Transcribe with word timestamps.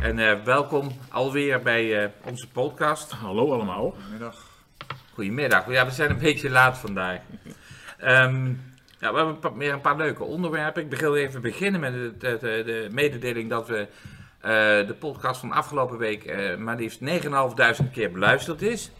En 0.00 0.18
eh, 0.18 0.42
welkom 0.44 0.90
alweer 1.10 1.62
bij 1.62 2.02
eh, 2.04 2.10
onze 2.24 2.48
podcast. 2.48 3.10
Hallo 3.12 3.52
allemaal. 3.52 3.94
Goedemiddag. 5.14 5.70
Ja, 5.70 5.84
we 5.84 5.90
zijn 5.90 6.10
een 6.10 6.18
beetje 6.18 6.50
laat 6.50 6.78
vandaag. 6.78 7.20
Ehm, 7.98 8.46
ja, 8.98 9.10
we 9.10 9.16
hebben 9.16 9.26
een 9.28 9.38
paar- 9.38 9.56
weer 9.56 9.72
een 9.72 9.80
paar 9.80 9.96
leuke 9.96 10.24
onderwerpen. 10.24 10.90
Ik 10.90 10.98
wil 11.00 11.16
even 11.16 11.40
beginnen 11.40 11.80
met 11.80 11.92
de, 11.92 12.14
de, 12.18 12.38
de- 12.40 12.62
de 12.64 12.88
mededeling 12.90 13.50
dat 13.50 13.68
we 13.68 13.78
eh, 14.40 14.50
de 14.86 14.96
podcast 14.98 15.40
van 15.40 15.52
afgelopen 15.52 15.98
week 15.98 16.24
eh, 16.24 16.56
maar 16.56 16.76
liefst 16.76 17.00
9.500 17.00 17.90
keer 17.92 18.10
beluisterd 18.12 18.62
is. 18.62 18.90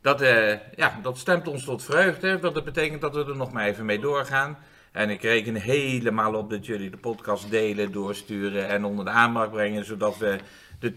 Dat, 0.00 0.20
eh, 0.20 0.58
ja, 0.76 0.98
dat 1.02 1.18
stemt 1.18 1.48
ons 1.48 1.64
tot 1.64 1.84
vreugde, 1.84 2.38
want 2.40 2.54
dat 2.54 2.64
betekent 2.64 3.00
dat 3.00 3.14
we 3.14 3.24
er 3.24 3.36
nog 3.36 3.52
maar 3.52 3.66
even 3.66 3.84
mee 3.84 3.98
doorgaan. 4.00 4.58
En 4.94 5.10
ik 5.10 5.22
reken 5.22 5.54
helemaal 5.54 6.34
op 6.34 6.50
dat 6.50 6.66
jullie 6.66 6.90
de 6.90 6.96
podcast 6.96 7.50
delen, 7.50 7.92
doorsturen 7.92 8.68
en 8.68 8.84
onder 8.84 9.04
de 9.04 9.10
aandacht 9.10 9.50
brengen, 9.50 9.84
zodat 9.84 10.18
we 10.18 10.38
de 10.78 10.92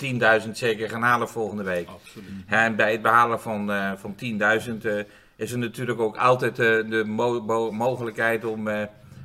10.000 0.46 0.52
zeker 0.52 0.90
gaan 0.90 1.02
halen 1.02 1.30
volgende 1.30 1.64
week. 1.64 1.88
Absoluut. 1.88 2.30
En 2.48 2.76
bij 2.76 2.92
het 2.92 3.02
behalen 3.02 3.42
van, 3.42 3.72
eh, 3.72 3.92
van 3.96 4.16
10.000 4.16 4.86
eh, 4.86 5.00
is 5.36 5.52
er 5.52 5.58
natuurlijk 5.58 6.00
ook 6.00 6.18
altijd 6.18 6.60
eh, 6.60 6.66
de 6.66 7.04
mo- 7.06 7.42
mo- 7.42 7.72
mogelijkheid 7.72 8.46
om 8.46 8.68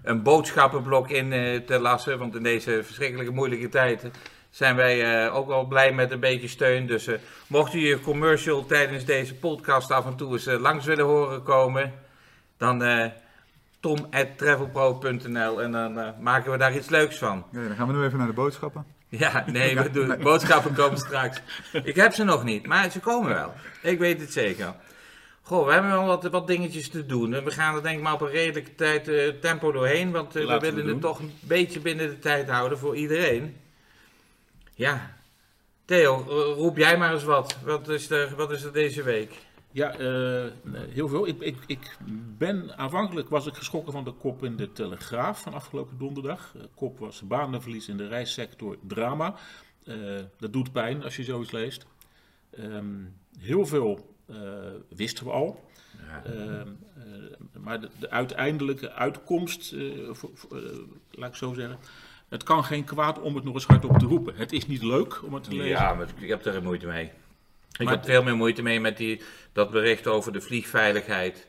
een 0.03 0.23
boodschappenblok 0.23 1.11
in 1.11 1.31
te 1.67 1.79
lassen. 1.79 2.19
Want 2.19 2.37
in 2.37 2.43
deze 2.43 2.81
verschrikkelijke 2.83 3.33
moeilijke 3.33 3.69
tijden 3.69 4.13
zijn 4.51 4.77
wij 4.77 5.31
ook 5.31 5.47
wel 5.47 5.65
blij 5.65 5.93
met 5.93 6.11
een 6.11 6.21
beetje 6.21 6.49
steun. 6.49 6.87
Dus 6.87 7.09
mocht 7.47 7.75
u 7.75 7.79
je 7.87 8.01
commercial 8.01 8.65
tijdens 8.67 9.05
deze 9.05 9.35
podcast 9.35 9.91
af 9.91 10.07
en 10.07 10.17
toe 10.17 10.33
eens 10.33 10.45
langs 10.47 10.87
willen 10.87 11.05
horen 11.05 11.43
komen, 11.43 11.93
dan 12.57 12.83
tom.travelpro.nl 13.83 15.63
en 15.63 15.73
dan 15.73 15.99
eh, 15.99 16.09
maken 16.21 16.51
we 16.53 16.59
daar 16.59 16.75
iets 16.77 16.89
leuks 16.89 17.19
van. 17.19 17.45
Ja, 17.53 17.67
dan 17.67 17.77
gaan 17.77 17.87
we 17.89 17.93
nu 17.93 18.05
even 18.05 18.19
naar 18.19 18.27
de 18.27 18.33
boodschappen. 18.33 18.85
Ja, 19.09 19.45
nee, 19.47 19.77
we 19.79 19.91
doen, 19.91 20.17
boodschappen 20.23 20.75
komen 20.75 20.99
straks. 20.99 21.41
Ik 21.85 21.95
heb 21.97 22.13
ze 22.13 22.25
nog 22.25 22.45
niet, 22.45 22.67
maar 22.67 22.91
ze 22.91 23.01
komen 23.01 23.35
wel. 23.35 23.53
Ik 23.83 23.99
weet 23.99 24.21
het 24.21 24.33
zeker. 24.33 24.75
Goh, 25.43 25.67
we 25.67 25.73
hebben 25.73 25.91
wel 25.91 26.07
wat, 26.07 26.25
wat 26.25 26.47
dingetjes 26.47 26.89
te 26.89 27.07
doen. 27.07 27.35
En 27.35 27.45
We 27.45 27.51
gaan 27.51 27.75
er 27.75 27.83
denk 27.83 27.97
ik 27.97 28.03
maar 28.03 28.13
op 28.13 28.21
een 28.21 28.31
redelijke 28.31 28.75
tijd 28.75 29.09
eh, 29.09 29.29
tempo 29.29 29.73
doorheen. 29.73 30.11
Want 30.11 30.37
eh, 30.37 30.47
we 30.47 30.59
willen 30.59 30.87
het 30.87 31.01
toch 31.01 31.19
een 31.19 31.33
beetje 31.41 31.81
binnen 31.81 32.09
de 32.09 32.19
tijd 32.19 32.49
houden 32.51 32.79
voor 32.79 32.97
iedereen. 32.97 33.57
Ja. 34.75 35.15
Theo, 35.85 36.25
ro- 36.29 36.53
roep 36.53 36.77
jij 36.77 36.97
maar 36.99 37.13
eens 37.13 37.25
wat. 37.25 37.57
Wat 37.65 37.89
is 37.89 38.11
er, 38.11 38.35
wat 38.37 38.51
is 38.51 38.63
er 38.63 38.73
deze 38.73 39.03
week? 39.03 39.33
Ja, 39.73 39.91
eh, 39.97 40.45
heel 40.89 41.09
veel. 41.09 41.27
Ik, 41.29 41.41
ik, 41.41 41.57
ik 41.67 41.97
ben 42.39 42.79
aanvankelijk 42.79 43.29
was 43.29 43.47
ik 43.47 43.55
geschrokken 43.55 43.93
van 43.93 44.05
de 44.05 44.13
kop 44.13 44.45
in 44.45 44.57
de 44.57 44.73
Telegraaf 44.73 45.43
van 45.43 45.55
afgelopen 45.55 45.99
donderdag. 45.99 46.53
De 46.53 46.69
kop 46.75 46.99
was 46.99 47.23
banenverlies 47.23 47.89
in 47.89 47.97
de 47.97 48.07
reissector 48.09 48.77
drama. 48.87 49.35
Eh, 49.85 49.95
dat 50.39 50.53
doet 50.53 50.73
pijn 50.73 51.03
als 51.05 51.17
je 51.17 51.25
zoiets 51.25 51.51
leest. 51.51 51.87
Ehm, 52.51 52.85
heel 53.39 53.67
veel 53.67 54.15
eh, 54.27 54.37
wisten 54.89 55.25
we 55.25 55.31
al. 55.31 55.65
Ehm, 56.25 56.69
eh, 56.97 57.03
maar 57.61 57.81
de, 57.81 57.89
de 57.99 58.11
uiteindelijke 58.11 58.93
uitkomst, 58.93 59.73
eh, 59.73 59.81
voor- 60.11 60.31
voor, 60.35 60.57
eh, 60.59 60.79
laat 61.11 61.29
ik 61.29 61.37
zo 61.37 61.53
zeggen. 61.55 61.79
Het 62.29 62.43
kan 62.43 62.65
geen 62.65 62.85
kwaad 62.85 63.21
om 63.21 63.35
het 63.35 63.45
nog 63.45 63.55
eens 63.55 63.67
hardop 63.67 63.99
te 63.99 64.07
roepen. 64.07 64.35
Het 64.37 64.53
is 64.53 64.67
niet 64.67 64.83
leuk 64.83 65.23
om 65.25 65.35
het 65.35 65.45
te 65.45 65.51
lezen. 65.51 65.69
Ja, 65.69 65.95
maar 65.95 66.07
ik 66.21 66.29
heb 66.29 66.45
er 66.45 66.63
moeite 66.63 66.87
mee. 66.87 67.11
Ik 67.79 67.85
Maar- 67.85 67.95
heb 67.95 68.05
veel 68.05 68.23
meer 68.23 68.37
moeite 68.37 68.63
mee 68.63 68.81
met 68.81 68.97
die, 68.97 69.21
dat 69.53 69.71
bericht 69.71 70.07
over 70.07 70.33
de 70.33 70.41
vliegveiligheid. 70.41 71.47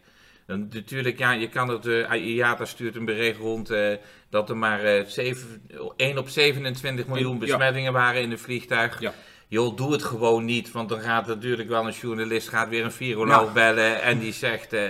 En 0.48 0.70
natuurlijk, 0.74 1.18
ja, 1.18 1.32
je 1.32 1.50
kan 1.50 1.68
het, 1.70 1.86
eh 1.88 2.26
IATA 2.36 2.66
stuurt 2.66 2.96
een 2.96 3.06
bericht 3.06 3.40
rond 3.40 3.70
eh, 3.70 3.94
dat 4.30 4.50
er 4.50 4.58
maar 4.58 4.84
eh, 4.84 5.06
zeven- 5.06 5.62
1 5.98 6.18
op 6.18 6.30
27 6.30 7.08
miljoen 7.08 7.34
Ja. 7.34 7.40
besmettingen 7.40 7.94
waren 7.94 8.22
in 8.22 8.32
een 8.32 8.40
vliegtuig. 8.40 9.00
Ja. 9.00 9.14
Joh, 9.48 9.78
doe 9.78 9.92
het 9.92 10.04
gewoon 10.04 10.46
niet, 10.46 10.72
want 10.72 10.90
dan 10.90 11.00
gaat 11.00 11.28
natuurlijk 11.28 11.70
wel 11.70 11.86
een 11.88 11.94
journalist 12.02 12.50
gaat 12.50 12.70
weer 12.70 12.84
een 12.84 12.92
viroloog 12.92 13.46
Ja. 13.46 13.52
bellen 13.54 14.02
en 14.02 14.20
die 14.20 14.34
zegt, 14.34 14.74
eh, 14.74 14.82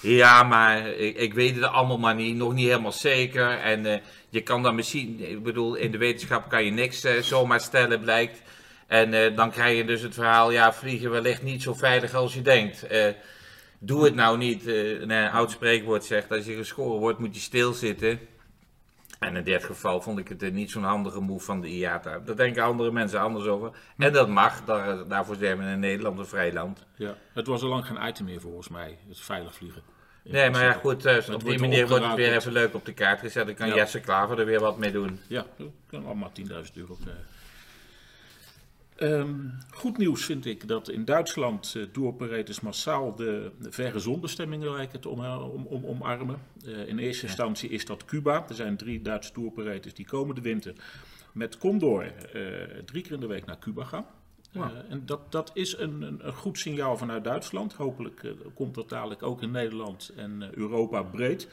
ja, 0.00 0.42
maar 0.42 0.86
ik, 0.86 1.16
ik 1.16 1.34
weet 1.34 1.54
het 1.54 1.64
allemaal 1.64 1.98
maar 1.98 2.14
niet, 2.14 2.36
nog 2.36 2.52
niet 2.54 2.66
helemaal 2.66 2.92
zeker. 2.92 3.50
En 3.58 3.86
eh, 3.86 3.98
je 4.28 4.40
kan 4.40 4.62
dan 4.62 4.74
misschien, 4.74 5.20
ik 5.30 5.42
bedoel, 5.42 5.74
in 5.74 5.90
de 5.90 5.98
wetenschap 5.98 6.48
kan 6.48 6.64
je 6.64 6.70
niks 6.70 7.04
eh, 7.04 7.22
zomaar 7.22 7.60
stellen, 7.60 8.00
blijkt. 8.00 8.42
En 8.92 9.14
eh, 9.14 9.36
dan 9.36 9.50
krijg 9.50 9.76
je 9.76 9.84
dus 9.84 10.02
het 10.02 10.14
verhaal, 10.14 10.50
ja, 10.50 10.72
vliegen 10.72 11.10
wellicht 11.10 11.42
niet 11.42 11.62
zo 11.62 11.74
veilig 11.74 12.14
als 12.14 12.34
je 12.34 12.42
denkt. 12.42 12.86
Eh, 12.86 13.08
doe 13.78 14.04
het 14.04 14.14
nou 14.14 14.38
niet. 14.38 14.66
Eh, 14.66 15.00
een 15.00 15.30
oud 15.30 15.50
spreekwoord 15.50 16.04
zegt, 16.04 16.30
als 16.30 16.44
je 16.44 16.54
geschoren 16.54 17.00
wordt 17.00 17.18
moet 17.18 17.34
je 17.34 17.40
stilzitten. 17.40 18.20
En 19.18 19.36
in 19.36 19.44
dit 19.44 19.64
geval 19.64 20.00
vond 20.00 20.18
ik 20.18 20.28
het 20.28 20.52
niet 20.52 20.70
zo'n 20.70 20.84
handige 20.84 21.20
move 21.20 21.44
van 21.44 21.60
de 21.60 21.68
IATA. 21.68 22.18
Daar 22.18 22.36
denken 22.36 22.62
andere 22.62 22.90
mensen 22.90 23.20
anders 23.20 23.46
over. 23.46 23.70
En 23.96 24.12
dat 24.12 24.28
mag, 24.28 24.64
daar, 24.64 25.08
daarvoor 25.08 25.36
zijn 25.36 25.58
we 25.58 25.64
in 25.64 25.80
Nederland 25.80 26.18
een 26.18 26.26
vrij 26.26 26.52
land. 26.52 26.86
Ja, 26.96 27.16
het 27.32 27.46
was 27.46 27.62
al 27.62 27.68
lang 27.68 27.86
geen 27.86 28.08
item 28.08 28.24
meer 28.24 28.40
volgens 28.40 28.68
mij, 28.68 28.98
het 29.08 29.20
veilig 29.20 29.54
vliegen. 29.54 29.82
Nee, 30.24 30.50
maar 30.50 30.62
ja, 30.62 30.72
goed, 30.72 31.30
op 31.30 31.44
die 31.44 31.58
manier 31.58 31.88
wordt 31.88 32.04
het 32.04 32.14
weer 32.14 32.34
even 32.34 32.52
leuk 32.52 32.74
op 32.74 32.84
de 32.84 32.92
kaart 32.92 33.20
gezet. 33.20 33.46
Dan 33.46 33.54
kan 33.54 33.68
Ja. 33.68 33.74
Jesse 33.74 34.00
Klaver 34.00 34.38
er 34.38 34.46
weer 34.46 34.60
wat 34.60 34.78
mee 34.78 34.92
doen. 34.92 35.20
Ja, 35.26 35.46
we 35.56 35.70
kunnen 35.86 36.08
allemaal 36.08 36.32
10.000 36.40 36.46
euro 36.74 36.96
krijgen. 37.02 37.40
Ehm, 38.96 39.34
goed 39.70 39.98
nieuws 39.98 40.24
vind 40.24 40.46
ik 40.46 40.68
dat 40.68 40.88
in 40.88 41.04
Duitsland 41.04 41.74
uh, 41.76 42.44
massaal 42.62 43.14
de 43.14 43.52
verre 43.60 43.98
zonbestemmingen 43.98 44.72
lijken 44.72 45.00
te 45.00 45.08
om, 45.08 45.24
om, 45.24 45.66
om, 45.66 45.84
omarmen. 45.84 46.38
Uh, 46.66 46.88
in 46.88 46.98
eerste 46.98 47.26
instantie 47.26 47.68
is 47.68 47.84
dat 47.84 48.04
Cuba. 48.04 48.44
Er 48.48 48.54
zijn 48.54 48.76
drie 48.76 49.02
Duitse 49.02 49.32
tour-operators 49.32 49.94
die 49.94 50.06
komende 50.06 50.40
winter 50.40 50.74
met 51.32 51.58
Condor 51.58 52.04
uh, 52.04 52.12
drie 52.84 53.02
keer 53.02 53.12
in 53.12 53.20
de 53.20 53.26
week 53.26 53.46
naar 53.46 53.58
Cuba 53.58 53.84
gaan. 53.84 54.06
Wow. 54.52 54.70
En 54.88 55.02
dat, 55.06 55.32
dat 55.32 55.50
is 55.54 55.78
een, 55.78 56.02
een, 56.02 56.26
een, 56.26 56.32
goed 56.32 56.58
signaal 56.58 56.96
vanuit 56.96 57.24
Duitsland. 57.24 57.72
Hopelijk 57.72 58.34
komt 58.54 58.74
dat 58.74 58.88
dadelijk 58.88 59.22
ook 59.22 59.42
in 59.42 59.50
Nederland 59.50 60.12
en 60.16 60.50
Europa 60.54 61.02
breed. 61.02 61.48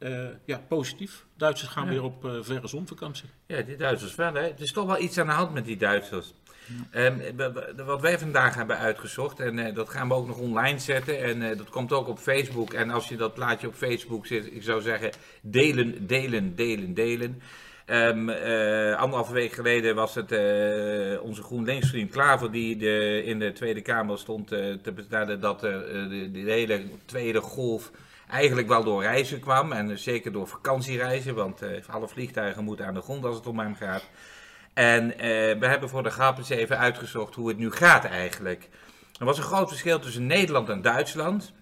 Uh, 0.00 0.26
ja, 0.44 0.60
positief. 0.68 1.24
Duitsers 1.36 1.70
gaan 1.70 1.84
ja. 1.84 1.90
weer 1.90 2.02
op 2.02 2.24
uh, 2.24 2.32
verre 2.40 2.68
zonvakantie. 2.68 3.28
Ja, 3.46 3.62
die 3.62 3.76
Duitsers 3.76 4.14
wel. 4.14 4.34
Hè? 4.34 4.40
Er 4.40 4.60
is 4.60 4.72
toch 4.72 4.86
wel 4.86 4.98
iets 4.98 5.18
aan 5.18 5.26
de 5.26 5.32
hand 5.32 5.52
met 5.52 5.64
die 5.64 5.76
Duitsers. 5.76 6.32
Ja. 6.92 7.04
Um, 7.04 7.22
wat 7.76 8.00
wij 8.00 8.18
vandaag 8.18 8.54
hebben 8.54 8.78
uitgezocht, 8.78 9.40
en 9.40 9.58
uh, 9.58 9.74
dat 9.74 9.88
gaan 9.88 10.08
we 10.08 10.14
ook 10.14 10.26
nog 10.26 10.38
online 10.38 10.78
zetten. 10.78 11.22
En 11.22 11.56
dat 11.56 11.70
komt 11.70 11.92
ook 11.92 12.08
op 12.08 12.18
Facebook. 12.18 12.72
En 12.72 12.90
als 12.90 13.08
je 13.08 13.16
dat 13.16 13.34
plaatje 13.34 13.66
op 13.66 13.74
Facebook 13.74 14.26
zit, 14.26 14.46
ik 14.46 14.62
zou 14.62 14.80
zeggen, 14.80 15.10
delen, 15.42 16.06
delen, 16.06 16.54
delen, 16.54 16.94
delen. 16.94 17.42
Um, 17.86 18.28
anderhalve 18.96 19.32
week 19.32 19.52
geleden 19.52 19.94
was 19.94 20.14
het 20.14 20.30
onze 21.20 21.42
GroenLinks-vriend 21.42 22.10
Klaver 22.10 22.52
die 22.52 22.76
de, 22.76 23.22
in 23.24 23.38
de 23.38 23.52
Tweede 23.52 23.80
Kamer 23.80 24.18
stond 24.18 24.48
te 24.48 24.92
bestellen 24.94 25.40
dat 25.40 25.60
de, 25.60 26.28
de, 26.32 26.38
hele 26.38 26.82
tweede 27.04 27.40
golf 27.40 27.90
eigenlijk 28.30 28.68
wel 28.68 28.84
door 28.84 29.02
reizen 29.02 29.40
kwam. 29.40 29.72
En 29.72 29.98
zeker 29.98 30.32
door 30.32 30.48
vakantiereizen, 30.48 31.34
want 31.34 31.62
alle 31.90 32.08
vliegtuigen 32.08 32.64
moeten 32.64 32.86
aan 32.86 32.94
de 32.94 33.00
grond 33.00 33.24
als 33.24 33.36
het 33.36 33.46
om 33.46 33.58
hem 33.58 33.74
gaat. 33.74 34.08
En 34.74 35.08
we 35.58 35.66
hebben 35.66 35.88
voor 35.88 36.02
de 36.02 36.10
grap 36.10 36.38
eens 36.38 36.48
even 36.48 36.78
uitgezocht 36.78 37.34
hoe 37.34 37.48
het 37.48 37.58
nu 37.58 37.70
gaat 37.70 38.04
eigenlijk. 38.04 38.68
Er 39.18 39.24
was 39.24 39.38
een 39.38 39.44
groot 39.44 39.68
verschil 39.68 39.98
tussen 39.98 40.26
Nederland 40.26 40.68
en 40.68 40.82
Duitsland 40.82 41.52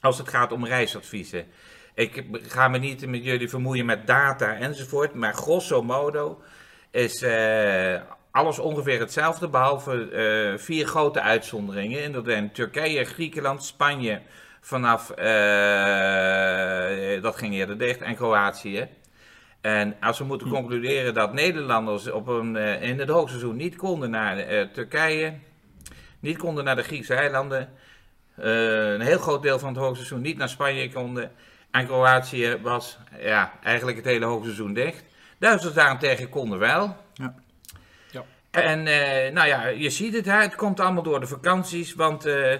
als 0.00 0.18
het 0.18 0.28
gaat 0.28 0.52
om 0.52 0.66
reisadviezen. 0.66 1.46
Ik 1.94 2.24
ga 2.32 2.68
me 2.68 2.78
niet 2.78 3.06
met 3.06 3.24
jullie 3.24 3.48
vermoeien 3.48 3.86
met 3.86 4.06
data 4.06 4.54
enzovoort, 4.54 5.14
maar 5.14 5.34
grosso 5.34 5.82
modo 5.82 6.42
is 6.90 7.22
uh, 7.22 8.00
alles 8.30 8.58
ongeveer 8.58 9.00
hetzelfde, 9.00 9.48
behalve 9.48 10.54
vier 10.58 10.86
grote 10.86 11.20
uitzonderingen. 11.20 12.02
En 12.02 12.12
dat 12.12 12.24
zijn 12.24 12.52
Turkije, 12.52 13.04
Griekenland, 13.04 13.64
Spanje, 13.64 14.22
vanaf, 14.60 15.10
uh, 15.10 15.16
dat 17.22 17.36
ging 17.36 17.54
eerder 17.54 17.78
dicht, 17.78 18.00
en 18.00 18.14
Kroatië. 18.14 18.88
En 19.60 19.96
als 20.00 20.18
we 20.18 20.24
moeten 20.24 20.48
concluderen 20.48 21.14
dat 21.14 21.32
Nederlanders 21.32 22.10
op 22.10 22.26
een, 22.26 22.56
in 22.56 22.98
het 22.98 23.08
hoogseizoen 23.08 23.56
niet 23.56 23.76
konden 23.76 24.10
naar 24.10 24.68
Turkije, 24.72 25.34
niet 26.20 26.38
konden 26.38 26.64
naar 26.64 26.76
de 26.76 26.82
Griekse 26.82 27.14
eilanden, 27.14 27.68
een 28.36 29.00
heel 29.00 29.18
groot 29.18 29.42
deel 29.42 29.58
van 29.58 29.68
het 29.68 29.82
hoogseizoen 29.82 30.20
niet 30.20 30.36
naar 30.36 30.48
Spanje 30.48 30.92
konden, 30.92 31.32
en 31.70 31.86
Kroatië 31.86 32.58
was 32.62 32.98
ja, 33.18 33.52
eigenlijk 33.62 33.96
het 33.96 34.06
hele 34.06 34.24
hoogseizoen 34.24 34.72
dicht. 34.72 35.04
Duitsers 35.38 35.74
daarentegen 35.74 36.28
konden 36.28 36.58
wel. 36.58 36.96
Ja. 37.14 37.34
Ja. 38.10 38.24
En 38.50 38.86
eh, 38.86 39.32
nou 39.32 39.48
ja, 39.48 39.66
je 39.66 39.90
ziet 39.90 40.14
het, 40.14 40.24
hè, 40.24 40.40
het 40.40 40.54
komt 40.54 40.80
allemaal 40.80 41.02
door 41.02 41.20
de 41.20 41.26
vakanties, 41.26 41.94
want 41.94 42.26
eh, 42.26 42.56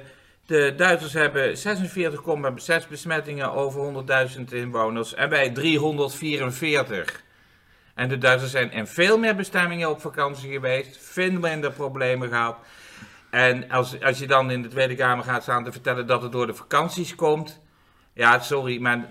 de 0.51 0.75
Duitsers 0.77 1.13
hebben 1.13 1.57
46,6 2.83 2.89
besmettingen 2.89 3.53
over 3.53 4.05
100.000 4.37 4.45
inwoners 4.51 5.15
en 5.15 5.29
wij 5.29 5.51
344. 5.51 7.23
En 7.95 8.09
de 8.09 8.19
Duitsers 8.19 8.51
zijn 8.51 8.73
in 8.73 8.87
veel 8.87 9.19
meer 9.19 9.37
bestemmingen 9.37 9.91
op 9.91 10.01
vakantie 10.01 10.51
geweest, 10.53 10.99
veel 11.01 11.33
minder 11.33 11.73
problemen 11.73 12.29
gehad. 12.29 12.57
En 13.31 13.71
als, 13.71 14.03
als 14.03 14.19
je 14.19 14.27
dan 14.27 14.51
in 14.51 14.63
de 14.63 14.69
Tweede 14.69 14.95
Kamer 14.95 15.25
gaat 15.25 15.43
staan 15.43 15.65
te 15.65 15.73
vertellen 15.73 16.07
dat 16.07 16.23
het 16.23 16.33
door 16.33 16.47
de 16.47 16.55
vakanties 16.55 17.15
komt. 17.15 17.61
Ja, 18.15 18.39
sorry, 18.39 18.81
maar. 18.81 19.09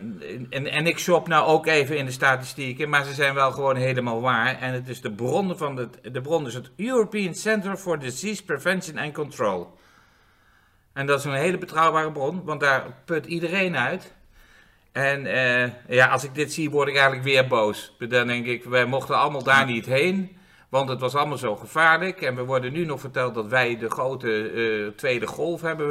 En, 0.49 0.67
en 0.67 0.87
ik 0.87 0.99
shop 0.99 1.27
nou 1.27 1.47
ook 1.47 1.67
even 1.67 1.97
in 1.97 2.05
de 2.05 2.11
statistieken, 2.11 2.89
maar 2.89 3.03
ze 3.03 3.13
zijn 3.13 3.33
wel 3.33 3.51
gewoon 3.51 3.75
helemaal 3.75 4.21
waar. 4.21 4.59
En 4.59 4.73
het 4.73 4.87
is 4.87 5.01
de 5.01 5.11
bron 5.11 5.57
van 5.57 5.75
de, 5.75 5.89
de 6.11 6.21
bron 6.21 6.47
is 6.47 6.53
het 6.53 6.71
European 6.77 7.33
Center 7.33 7.77
for 7.77 7.99
Disease 7.99 8.43
Prevention 8.43 8.97
and 8.97 9.13
Control. 9.13 9.77
En 10.99 11.05
dat 11.05 11.19
is 11.19 11.25
een 11.25 11.33
hele 11.33 11.57
betrouwbare 11.57 12.11
bron, 12.11 12.43
want 12.43 12.59
daar 12.59 12.83
put 13.05 13.25
iedereen 13.25 13.77
uit. 13.77 14.13
En 14.91 15.25
eh, 15.25 15.71
ja, 15.87 16.07
als 16.07 16.23
ik 16.23 16.35
dit 16.35 16.53
zie, 16.53 16.69
word 16.69 16.87
ik 16.87 16.93
eigenlijk 16.93 17.23
weer 17.25 17.47
boos. 17.47 17.95
Dan 17.99 18.27
denk 18.27 18.45
ik, 18.45 18.63
wij 18.63 18.85
mochten 18.85 19.17
allemaal 19.17 19.43
daar 19.43 19.65
niet 19.65 19.85
heen. 19.85 20.37
Want 20.69 20.89
het 20.89 20.99
was 20.99 21.15
allemaal 21.15 21.37
zo 21.37 21.55
gevaarlijk. 21.55 22.21
En 22.21 22.35
we 22.35 22.43
worden 22.45 22.73
nu 22.73 22.85
nog 22.85 22.99
verteld 22.99 23.33
dat 23.33 23.47
wij 23.47 23.77
de 23.77 23.89
grote 23.89 24.49
eh, 24.49 24.97
tweede 24.97 25.27
golf 25.27 25.61
hebben, 25.61 25.87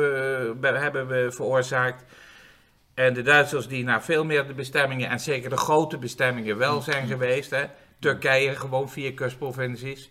we- 0.61 0.69
hebben 0.69 1.07
we 1.07 1.27
veroorzaakt. 1.33 2.05
En 2.95 3.15
de 3.15 3.23
Duitsers 3.23 3.69
die 3.69 3.85
naar 3.85 4.03
veel 4.03 4.25
meer 4.25 4.47
de 4.47 4.55
bestemmingen, 4.55 5.09
en 5.11 5.21
zeker 5.21 5.51
de 5.51 5.57
grote 5.57 5.99
bestemmingen, 5.99 6.57
wel 6.59 6.81
zijn 6.81 7.07
geweest. 7.07 7.51
Hè. 7.51 7.65
Turkije, 7.99 8.57
gewoon 8.57 8.89
vier 8.91 9.15
kustprovincies. 9.15 10.11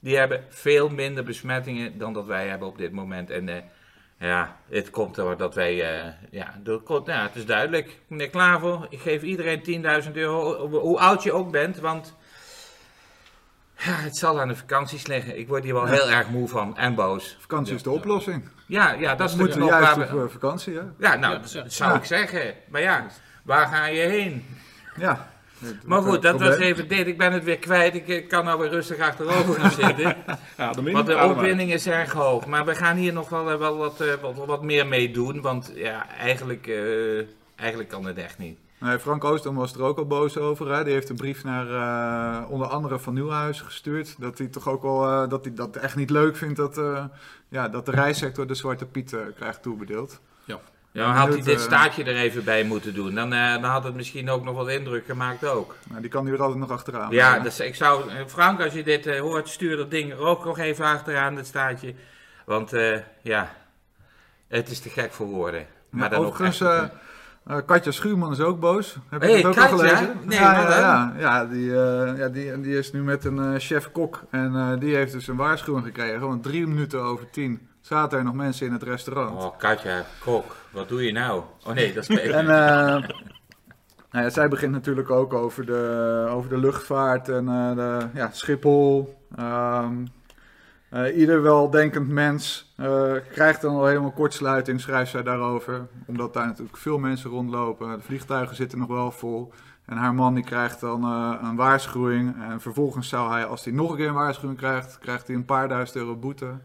Die 0.00 0.16
hebben 0.16 0.44
veel 0.48 0.88
minder 0.88 1.24
besmettingen 1.24 1.98
dan 1.98 2.12
dat 2.12 2.26
wij 2.26 2.48
hebben 2.48 2.68
op 2.68 2.78
dit 2.78 2.92
moment. 2.92 3.30
En 3.30 3.48
eh, 3.48 3.56
ja, 4.18 4.56
het 4.70 4.90
komt 4.90 5.14
door 5.14 5.36
dat 5.36 5.54
wij, 5.54 6.00
eh, 6.00 6.12
ja, 6.30 6.54
door, 6.62 7.02
ja, 7.04 7.22
het 7.22 7.34
is 7.36 7.46
duidelijk. 7.46 7.98
Meneer 8.06 8.30
Klaver, 8.30 8.86
ik 8.88 9.00
geef 9.00 9.22
iedereen 9.22 9.62
10.000 10.06 10.16
euro, 10.16 10.68
hoe 10.68 10.98
oud 10.98 11.22
je 11.22 11.32
ook 11.32 11.50
bent, 11.50 11.78
want 11.78 12.14
ja, 13.78 13.92
het 13.92 14.16
zal 14.16 14.40
aan 14.40 14.48
de 14.48 14.56
vakanties 14.56 15.06
liggen. 15.06 15.38
Ik 15.38 15.48
word 15.48 15.64
hier 15.64 15.74
wel 15.74 15.86
heel 15.86 16.10
erg 16.10 16.28
moe 16.28 16.48
van 16.48 16.76
en 16.76 16.94
boos. 16.94 17.36
Vakantie 17.40 17.74
is 17.74 17.82
de 17.82 17.90
oplossing. 17.90 18.48
Ja, 18.66 18.92
ja 18.92 19.14
dat 19.14 19.28
is 19.28 19.34
We 19.36 19.38
de 19.38 19.44
moeten 19.44 19.64
juist 19.64 19.96
waar 19.96 20.12
op 20.14 20.20
we- 20.22 20.28
vakantie, 20.28 20.74
hè? 20.74 20.82
Ja, 20.98 21.14
nou, 21.16 21.32
Ja, 21.34 21.38
dat 21.38 21.72
zou 21.72 21.90
ja. 21.92 21.96
ik 21.96 22.04
zeggen. 22.04 22.54
Maar 22.68 22.80
ja, 22.80 23.06
waar 23.42 23.66
ga 23.66 23.86
je 23.86 24.00
heen? 24.00 24.56
Ja. 24.96 25.28
Maar 25.84 26.02
goed, 26.02 26.22
dat 26.22 26.40
was 26.40 26.56
even 26.56 26.88
dit. 26.88 27.06
Ik 27.06 27.18
ben 27.18 27.32
het 27.32 27.44
weer 27.44 27.58
kwijt. 27.58 27.94
Ik 27.94 28.28
kan 28.28 28.44
nou 28.44 28.60
weer 28.60 28.70
rustig 28.70 28.98
achterover 28.98 29.60
gaan 29.60 29.70
zitten. 29.86 30.16
Ja, 30.56 30.72
de 30.72 30.90
Want 30.90 31.06
de 31.06 31.24
opwinding 31.24 31.72
is 31.72 31.86
erg 31.86 32.12
hoog. 32.12 32.46
Maar 32.46 32.64
we 32.64 32.74
gaan 32.74 32.96
hier 32.96 33.12
nog 33.12 33.28
wel, 33.28 33.50
eh, 33.50 33.58
wel 33.58 33.76
wat, 33.76 34.00
eh, 34.00 34.14
wat, 34.20 34.46
wat 34.46 34.62
meer 34.62 34.86
mee 34.86 35.10
doen. 35.10 35.40
Want 35.40 35.72
ja, 35.74 36.06
eigenlijk, 36.18 36.66
eh, 36.66 37.26
eigenlijk 37.56 37.88
kan 37.88 38.04
het 38.06 38.18
echt 38.18 38.38
niet. 38.38 38.58
Nee, 38.80 38.98
Frank 38.98 39.24
Oostom 39.24 39.54
was 39.54 39.74
er 39.74 39.82
ook 39.82 39.98
al 39.98 40.06
boos 40.06 40.36
over. 40.36 40.74
Hè? 40.74 40.84
Die 40.84 40.92
heeft 40.92 41.08
een 41.08 41.16
brief 41.16 41.44
naar 41.44 41.70
eh, 41.70 42.50
onder 42.50 42.66
andere 42.66 42.98
Van 42.98 43.14
Nieuwhuis 43.14 43.60
gestuurd. 43.60 44.14
Dat 44.18 44.38
hij 44.38 44.46
toch 44.46 44.68
ook 44.68 44.82
wel 44.82 45.04
eh, 45.04 45.28
dat 45.28 45.44
hij 45.44 45.54
dat 45.54 45.76
echt 45.76 45.96
niet 45.96 46.10
leuk 46.10 46.36
vindt 46.36 46.56
dat, 46.56 46.78
eh, 46.78 47.04
ja, 47.48 47.68
dat 47.68 47.86
de 47.86 47.92
reissector 47.92 48.46
de 48.46 48.54
Zwarte 48.54 48.86
Piet 48.86 49.16
krijgt 49.36 49.62
toebedeeld. 49.62 50.20
Ja, 50.44 50.60
dan 50.98 51.14
had 51.14 51.28
hij 51.28 51.42
dit 51.42 51.58
eh, 51.58 51.62
staartje 51.62 52.04
er 52.04 52.16
even 52.16 52.44
bij 52.44 52.64
moeten 52.64 52.94
doen. 52.94 53.14
Dan, 53.14 53.32
eh, 53.32 53.52
dan 53.52 53.70
had 53.70 53.84
het 53.84 53.94
misschien 53.94 54.30
ook 54.30 54.44
nog 54.44 54.56
wat 54.56 54.68
indruk 54.68 55.06
gemaakt 55.06 55.44
ook. 55.44 55.74
Nou, 55.88 56.00
die 56.00 56.10
kan 56.10 56.24
hij 56.24 56.34
er 56.34 56.40
altijd 56.40 56.58
nog 56.58 56.70
achteraan. 56.70 57.10
Ja, 57.10 57.38
dus 57.38 57.60
ik 57.60 57.74
zou, 57.74 58.10
eh, 58.10 58.16
Frank, 58.26 58.60
als 58.60 58.72
je 58.72 58.82
dit 58.82 59.18
hoort, 59.18 59.48
stuur 59.48 59.76
dat 59.76 59.90
ding 59.90 60.12
er 60.12 60.18
ook 60.18 60.44
nog 60.44 60.58
even 60.58 60.84
achteraan, 60.84 61.36
het 61.36 61.46
staartje. 61.46 61.94
Want 62.44 62.70
ja, 63.22 63.54
het 64.48 64.70
is 64.70 64.80
te 64.80 64.88
gek 64.88 65.12
voor 65.12 65.26
woorden. 65.26 65.66
Maar 65.90 66.10
dan 66.10 66.24
overigens, 66.24 66.62
ook 66.62 66.82
echt, 66.82 66.92
eh, 67.48 67.56
Katja 67.66 67.90
Schuurman 67.90 68.32
is 68.32 68.40
ook 68.40 68.60
boos. 68.60 68.96
Heb 69.08 69.22
je 69.22 69.28
Hey, 69.28 69.42
dat 69.42 69.50
ook 69.50 69.56
Katja? 69.56 69.70
al 69.72 69.78
gelezen? 69.78 70.16
Nee, 70.24 70.38
ja, 70.38 70.60
ja, 70.60 70.78
ja, 70.78 71.12
ja, 71.18 71.44
die, 71.46 71.70
eh, 71.82 72.18
ja 72.18 72.28
die, 72.28 72.60
die 72.60 72.78
is 72.78 72.92
nu 72.92 73.02
met 73.02 73.24
een 73.24 73.38
eh, 73.38 73.58
chef-kok. 73.60 74.22
En 74.30 74.56
eh, 74.56 74.80
die 74.80 74.94
heeft 74.94 75.12
dus 75.12 75.26
een 75.26 75.36
waarschuwing 75.36 75.84
gekregen. 75.86 76.20
Want 76.20 76.42
drie 76.42 76.66
minuten 76.66 77.00
over 77.02 77.30
tien 77.30 77.68
zaten 77.80 78.18
er 78.18 78.24
nog 78.24 78.34
mensen 78.34 78.66
in 78.66 78.72
het 78.72 78.82
restaurant. 78.82 79.42
Oh, 79.42 79.58
Katja, 79.58 80.04
kok, 80.24 80.56
wat 80.70 80.88
doe 80.88 81.04
je 81.04 81.12
nou? 81.12 81.42
Oh 81.66 81.72
nee, 81.74 81.92
dat 81.92 82.08
is 82.08 82.18
En 82.20 82.48
eh, 82.50 83.08
nou 84.10 84.24
ja, 84.24 84.30
zij 84.30 84.48
begint 84.48 84.72
natuurlijk 84.72 85.10
ook 85.10 85.32
over 85.32 85.66
de, 85.66 86.26
over 86.30 86.50
de 86.50 86.58
luchtvaart 86.58 87.28
en 87.28 87.48
eh, 87.48 87.74
de, 87.74 88.06
ja, 88.14 88.30
Schiphol. 88.32 89.18
Ehm, 89.36 89.94
eh, 90.88 91.18
ieder 91.18 91.42
weldenkend 91.42 92.08
mens 92.08 92.72
eh, 92.76 93.12
krijgt 93.30 93.60
dan 93.60 93.74
al 93.74 93.86
helemaal 93.86 94.12
kortsluiting, 94.12 94.80
schrijft 94.80 95.10
zij 95.10 95.22
daarover. 95.22 95.86
Omdat 96.06 96.34
daar 96.34 96.46
natuurlijk 96.46 96.76
veel 96.76 96.98
mensen 96.98 97.30
rondlopen. 97.30 97.96
De 97.96 98.02
vliegtuigen 98.02 98.56
zitten 98.56 98.78
nog 98.78 98.88
wel 98.88 99.10
vol. 99.10 99.52
En 99.84 99.96
haar 99.96 100.14
man 100.14 100.34
die 100.34 100.44
krijgt 100.44 100.80
dan 100.80 101.02
eh, 101.02 101.48
een 101.48 101.56
waarschuwing. 101.56 102.34
En 102.42 102.60
vervolgens 102.60 103.08
zou 103.08 103.32
hij, 103.32 103.46
als 103.46 103.64
hij 103.64 103.72
nog 103.72 103.90
een 103.90 103.96
keer 103.96 104.08
een 104.08 104.14
waarschuwing 104.14 104.58
krijgt, 104.58 104.98
krijgt 104.98 105.26
hij 105.26 105.36
een 105.36 105.44
paar 105.44 105.68
duizend 105.68 105.96
euro 105.96 106.16
boete. 106.16 106.58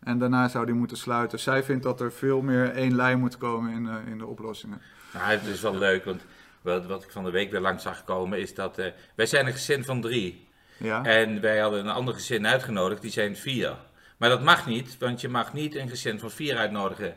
En 0.00 0.18
daarna 0.18 0.48
zou 0.48 0.64
hij 0.64 0.74
moeten 0.74 0.96
sluiten. 0.96 1.40
Zij 1.40 1.62
vindt 1.62 1.82
dat 1.82 2.00
er 2.00 2.12
veel 2.12 2.40
meer 2.40 2.70
één 2.70 2.94
lijn 2.94 3.18
moet 3.18 3.38
komen 3.38 3.72
in, 3.72 3.88
in 4.10 4.18
de 4.18 4.26
oplossingen. 4.26 4.80
Nou, 5.12 5.30
het 5.30 5.46
is 5.46 5.60
wel 5.60 5.76
leuk, 5.76 6.04
want 6.04 6.22
wat, 6.62 6.86
wat 6.86 7.04
ik 7.04 7.10
van 7.10 7.24
de 7.24 7.30
week 7.30 7.50
weer 7.50 7.60
langs 7.60 7.82
zag 7.82 8.04
komen 8.04 8.38
is 8.38 8.54
dat... 8.54 8.76
wij 9.14 9.26
zijn 9.26 9.46
een 9.46 9.52
gezin 9.52 9.84
van 9.84 10.00
drie. 10.00 10.43
Ja? 10.76 11.04
En 11.04 11.40
wij 11.40 11.58
hadden 11.58 11.80
een 11.80 11.92
ander 11.92 12.14
gezin 12.14 12.46
uitgenodigd, 12.46 13.02
die 13.02 13.10
zijn 13.10 13.36
vier. 13.36 13.76
Maar 14.16 14.28
dat 14.28 14.42
mag 14.42 14.66
niet, 14.66 14.98
want 14.98 15.20
je 15.20 15.28
mag 15.28 15.52
niet 15.52 15.74
een 15.74 15.88
gezin 15.88 16.18
van 16.18 16.30
vier 16.30 16.56
uitnodigen. 16.56 17.16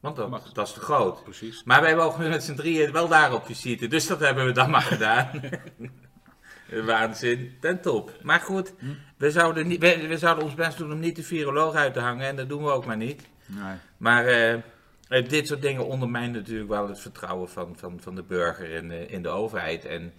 Want 0.00 0.16
dat, 0.16 0.30
Mag. 0.30 0.52
dat 0.52 0.66
is 0.66 0.72
te 0.72 0.80
groot. 0.80 1.22
Precies. 1.24 1.62
Maar 1.64 1.80
wij 1.80 1.96
mogen 1.96 2.28
met 2.28 2.44
z'n 2.44 2.54
drieën 2.54 2.92
wel 2.92 3.08
daar 3.08 3.32
op 3.34 3.46
visite, 3.46 3.86
dus 3.86 4.06
dat 4.06 4.20
hebben 4.20 4.44
we 4.46 4.52
dan 4.52 4.70
maar 4.70 4.82
gedaan. 4.82 5.30
Waanzin, 6.86 7.56
ten 7.60 7.80
top. 7.80 8.12
Maar 8.22 8.40
goed, 8.40 8.72
we 9.16 9.30
zouden, 9.30 9.66
niet, 9.66 9.80
we, 9.80 10.06
we 10.06 10.18
zouden 10.18 10.44
ons 10.44 10.54
best 10.54 10.78
doen 10.78 10.92
om 10.92 10.98
niet 10.98 11.16
de 11.16 11.22
viroloog 11.22 11.74
uit 11.74 11.92
te 11.94 12.00
hangen 12.00 12.26
en 12.26 12.36
dat 12.36 12.48
doen 12.48 12.62
we 12.64 12.70
ook 12.70 12.86
maar 12.86 12.96
niet. 12.96 13.22
Nee. 13.46 13.74
Maar 13.96 14.26
eh, 14.26 14.52
eh, 14.52 15.28
dit 15.28 15.46
soort 15.46 15.62
dingen 15.62 15.86
ondermijnen 15.86 16.32
natuurlijk 16.32 16.68
wel 16.68 16.88
het 16.88 17.00
vertrouwen 17.00 17.48
van, 17.48 17.74
van, 17.78 18.00
van 18.00 18.14
de 18.14 18.22
burger 18.22 18.70
in, 18.70 18.88
de- 18.88 19.06
in 19.06 19.22
de 19.22 19.28
overheid. 19.28 19.84
En 19.84 20.12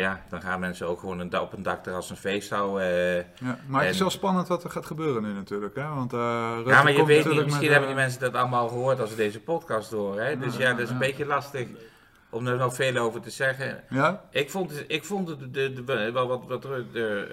ja, 0.00 0.20
dan 0.28 0.40
gaan 0.42 0.60
mensen 0.60 0.86
ook 0.88 1.00
gewoon 1.00 1.18
een, 1.18 1.38
op 1.40 1.52
een 1.52 1.62
dakterras 1.62 2.10
een 2.10 2.16
feest 2.16 2.50
houden. 2.50 2.82
eh. 2.86 3.16
Ja, 3.16 3.58
maar 3.66 3.84
het 3.84 3.94
is 3.94 4.00
wel 4.00 4.10
spannend 4.10 4.48
wat 4.48 4.64
er 4.64 4.70
gaat 4.70 4.86
gebeuren 4.86 5.22
nu 5.22 5.32
natuurlijk. 5.32 5.74
Hè? 5.74 5.88
Want, 5.88 6.12
eh, 6.12 6.18
ja, 6.66 6.82
maar 6.82 6.92
je 6.92 7.04
weet 7.04 7.24
niet, 7.24 7.34
misschien 7.44 7.46
met, 7.60 7.70
hebben 7.70 7.88
die 7.88 7.96
eh, 7.98 8.02
mensen 8.02 8.20
dat 8.20 8.34
allemaal 8.34 8.68
gehoord 8.68 9.00
als 9.00 9.10
ze 9.10 9.16
deze 9.16 9.40
podcast 9.40 9.90
horen. 9.92 10.26
Hè? 10.26 10.38
Dus 10.38 10.56
ja, 10.56 10.70
dat 10.70 10.78
is 10.78 10.90
een 10.90 10.98
beetje 10.98 11.26
lastig 11.26 11.66
om 12.30 12.46
er 12.46 12.56
nog 12.56 12.74
veel 12.74 12.96
over 12.96 13.20
te 13.20 13.30
zeggen. 13.30 13.80
Ja? 13.90 14.24
Ik 14.30 14.50
vond 14.50 14.70
het, 14.70 14.84
ik 14.86 15.04
vond 15.04 15.28
het 15.28 15.38
de, 15.40 15.50
de, 15.50 15.84
de- 15.84 16.10
wel 16.12 16.26
wat, 16.28 16.44
wat 16.48 16.64
Rutte 16.64 17.26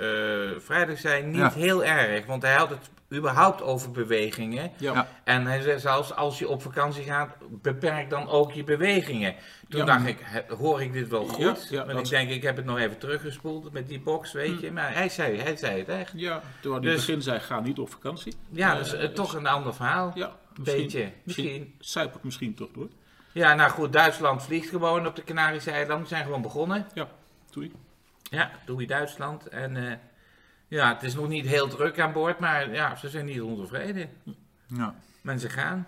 eh, 0.54 0.60
vrijdag 0.62 0.98
zei 0.98 1.24
niet 1.24 1.36
Ja. 1.36 1.52
heel 1.52 1.84
erg. 1.84 2.26
Want 2.26 2.42
hij 2.42 2.54
had 2.56 2.70
het 2.70 2.90
überhaupt 3.14 3.62
over 3.62 3.92
bewegingen. 3.92 4.72
Ja. 4.78 4.94
Ja. 4.94 5.08
En 5.24 5.46
hij 5.46 5.62
zei 5.62 5.80
zelfs, 5.80 6.16
als 6.16 6.40
je 6.40 6.48
op 6.50 6.62
vakantie 6.62 7.04
gaat, 7.04 7.36
beperk 7.50 8.10
dan 8.10 8.28
ook 8.30 8.52
je 8.52 8.64
bewegingen. 8.64 9.36
Toen 9.70 9.80
Ja. 9.80 9.86
dacht 9.86 10.06
ik, 10.08 10.44
hoor 10.58 10.82
ik 10.82 10.94
dit 10.94 11.08
wel 11.08 11.26
goed? 11.28 11.40
Ja, 11.40 11.56
ja, 11.70 11.78
Want 11.86 11.92
dat- 11.98 12.04
ik 12.06 12.10
denk, 12.10 12.30
ik 12.30 12.42
heb 12.44 12.56
het 12.56 12.66
nog 12.66 12.78
even 12.78 12.98
teruggespoeld 12.98 13.72
met 13.74 13.88
die 13.88 14.00
box, 14.00 14.32
weet 14.32 14.60
je. 14.62 14.72
Maar 14.72 14.94
hij 14.94 15.10
zei, 15.10 15.40
hij 15.40 15.56
zei 15.56 15.80
het 15.80 15.88
echt. 15.90 16.12
Ja, 16.16 16.42
terwijl 16.62 16.82
hij 16.82 16.90
in 16.90 16.96
Dus- 16.96 16.98
het 16.98 17.06
begin 17.06 17.22
zei, 17.22 17.40
ga 17.40 17.60
niet 17.60 17.80
op 17.80 17.90
vakantie. 17.92 18.34
Ja, 18.50 18.72
Eh, 18.72 18.78
dus 18.78 18.94
eh, 18.94 19.00
dus- 19.00 19.16
toch 19.16 19.34
een 19.34 19.48
ander 19.48 19.74
verhaal. 19.74 20.12
Ja, 20.14 20.32
Beetje, 20.62 21.12
misschien. 21.24 21.76
Zijpelt 21.80 22.24
misschien 22.24 22.54
toch 22.56 22.70
door. 22.74 22.88
Ja, 23.32 23.54
nou 23.54 23.70
goed, 23.72 23.94
Duitsland 23.94 24.44
vliegt 24.44 24.70
gewoon 24.70 25.08
op 25.08 25.16
de 25.16 25.24
Canarische 25.24 25.72
eilanden. 25.72 26.02
We 26.02 26.08
zijn 26.08 26.24
gewoon 26.24 26.42
begonnen. 26.42 26.88
Doei. 27.50 27.72
Ja, 28.22 28.52
doe 28.66 28.82
je 28.82 28.88
Duitsland. 28.88 29.48
En 29.48 29.76
eh, 29.78 29.94
ja, 30.78 30.94
het 30.94 31.04
is 31.04 31.16
nog 31.16 31.28
niet 31.28 31.46
heel 31.46 31.68
druk 31.68 32.00
aan 32.00 32.14
boord, 32.14 32.40
maar 32.40 32.74
ja, 32.74 32.96
ze 32.96 33.10
zijn 33.10 33.26
niet 33.26 33.42
ontevreden. 33.42 34.10
Ja. 34.68 34.96
Mensen 35.22 35.50
gaan. 35.50 35.88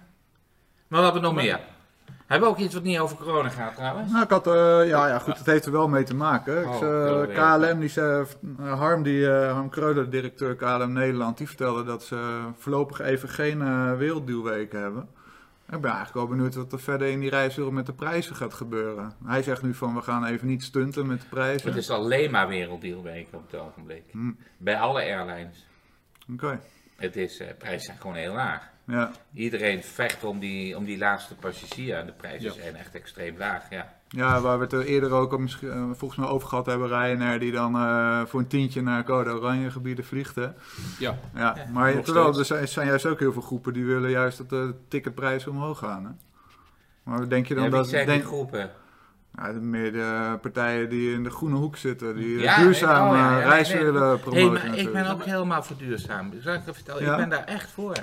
Maar 0.87 1.01
wat 1.01 1.13
hebben 1.13 1.29
we 1.29 1.35
nog 1.35 1.45
meer? 1.45 1.59
Hebben 2.27 2.47
we 2.49 2.55
ook 2.55 2.61
iets 2.61 2.73
wat 2.73 2.83
niet 2.83 2.99
over 2.99 3.17
corona 3.17 3.49
gaat 3.49 3.75
trouwens? 3.75 4.11
Nou, 4.11 4.23
ik 4.23 4.29
had, 4.29 4.47
eh, 4.47 4.53
ja, 4.87 5.07
ja, 5.07 5.19
goed, 5.19 5.37
het 5.37 5.45
heeft 5.45 5.65
er 5.65 5.71
wel 5.71 5.87
mee 5.87 6.03
te 6.03 6.15
maken. 6.15 6.61
Ik, 6.61 6.67
Oh, 6.67 7.23
eh, 7.23 7.57
KLM, 7.59 7.79
die 7.79 7.89
zei, 7.89 8.25
eh, 8.59 8.79
Harm, 8.79 9.03
die, 9.03 9.29
Harm 9.29 9.69
Kreuler, 9.69 10.09
directeur 10.09 10.55
KLM 10.55 10.93
Nederland, 10.93 11.37
die 11.37 11.47
vertelde 11.47 11.83
dat 11.83 12.03
ze 12.03 12.41
voorlopig 12.57 12.99
even 12.99 13.29
geen 13.29 13.97
werelddealweken 13.97 14.81
hebben. 14.81 15.09
Ik 15.71 15.81
ben 15.81 15.91
eigenlijk 15.91 16.13
wel 16.13 16.27
benieuwd 16.27 16.55
wat 16.55 16.71
er 16.71 16.79
verder 16.79 17.07
in 17.07 17.19
die 17.19 17.29
reiswereld 17.29 17.73
met 17.73 17.85
de 17.85 17.93
prijzen 17.93 18.35
gaat 18.35 18.53
gebeuren. 18.53 19.13
Hij 19.25 19.43
zegt 19.43 19.61
nu 19.61 19.73
van, 19.73 19.95
we 19.95 20.01
gaan 20.01 20.25
even 20.25 20.47
niet 20.47 20.63
stunten 20.63 21.07
met 21.07 21.21
de 21.21 21.27
prijzen. 21.27 21.67
Het 21.67 21.77
is 21.77 21.89
alleen 21.89 22.31
maar 22.31 22.47
werelddealweken 22.47 23.37
op 23.37 23.51
het 23.51 23.59
ogenblik. 23.59 24.03
Hm. 24.11 24.31
Bij 24.57 24.77
alle 24.79 25.01
airlines. 25.01 25.65
Oké, 26.31 26.59
Het 26.95 27.15
is, 27.15 27.39
eh 27.39 27.47
prijzen 27.57 27.85
zijn 27.85 27.97
gewoon 27.97 28.15
heel 28.15 28.33
laag. 28.33 28.69
ja. 28.87 29.11
Iedereen 29.33 29.83
vecht 29.83 30.23
om 30.23 30.39
die, 30.39 30.77
om 30.77 30.85
die 30.85 30.97
laatste 30.97 31.35
passagier 31.35 31.95
en 31.97 32.05
de 32.05 32.11
prijzen 32.13 32.53
Ja. 32.55 32.61
zijn 32.61 32.75
echt 32.75 32.95
extreem 32.95 33.37
laag, 33.37 33.69
ja. 33.69 33.93
Ja, 34.15 34.41
waar 34.41 34.57
we 34.57 34.63
het 34.63 34.73
er 34.73 34.85
eerder 34.85 35.11
ook 35.11 35.31
al 35.31 35.37
misschien, 35.37 35.71
eh, 35.71 35.83
volgens 35.93 36.19
mij 36.19 36.29
over 36.29 36.47
gehad 36.47 36.65
hebben, 36.65 36.87
Ryanair 36.87 37.39
die 37.39 37.51
dan 37.51 37.75
eh, 37.75 38.21
voor 38.25 38.39
een 38.39 38.47
tientje 38.47 38.81
naar 38.81 39.03
code 39.03 39.29
oranje 39.29 39.71
gebieden 39.71 40.05
vliegt. 40.05 40.35
Hè? 40.35 40.47
Ja, 40.99 41.17
Ja, 41.35 41.55
maar 41.71 42.01
terwijl 42.01 42.37
er 42.39 42.45
zijn, 42.45 42.67
zijn 42.67 42.87
juist 42.87 43.05
ook 43.05 43.19
heel 43.19 43.33
veel 43.33 43.41
groepen 43.41 43.73
die 43.73 43.85
willen 43.85 44.09
juist 44.09 44.37
dat 44.37 44.49
de 44.49 44.73
ticketprijzen 44.87 45.51
omhoog 45.51 45.77
gaan. 45.77 46.03
Hè? 46.05 46.11
Maar 47.03 47.29
denk 47.29 47.47
je 47.47 47.53
dan 47.55 47.63
Ja, 47.63 47.69
wie 47.69 47.79
dat... 47.79 47.87
zijn 47.89 48.05
Denk, 48.05 48.19
die 48.21 48.27
groepen? 48.29 48.69
ja, 49.37 49.51
de- 49.53 49.59
meer 49.59 49.91
de 49.91 50.37
partijen 50.41 50.89
die 50.89 51.13
in 51.13 51.23
de 51.23 51.29
groene 51.29 51.55
hoek 51.55 51.77
zitten, 51.77 52.15
die 52.15 52.39
Ja, 52.39 52.57
duurzaam 52.57 53.03
nee, 53.11 53.13
oh, 53.13 53.17
ja, 53.29 53.35
eh, 53.37 53.43
ja, 53.43 53.49
reis 53.49 53.67
nee, 53.73 53.83
nee. 53.83 53.91
willen 53.91 54.19
promoten. 54.19 54.51
maar 54.69 54.77
ik 54.77 54.91
ben 54.91 55.11
ook 55.11 55.23
helemaal 55.23 55.63
voor 55.63 55.77
duurzaam. 55.77 56.31
Zal 56.41 56.53
ik 56.53 56.65
je 56.65 56.73
vertellen? 56.73 57.03
Ja? 57.03 57.11
Ik 57.11 57.17
ben 57.17 57.29
daar 57.29 57.43
echt 57.45 57.71
voor. 57.71 57.95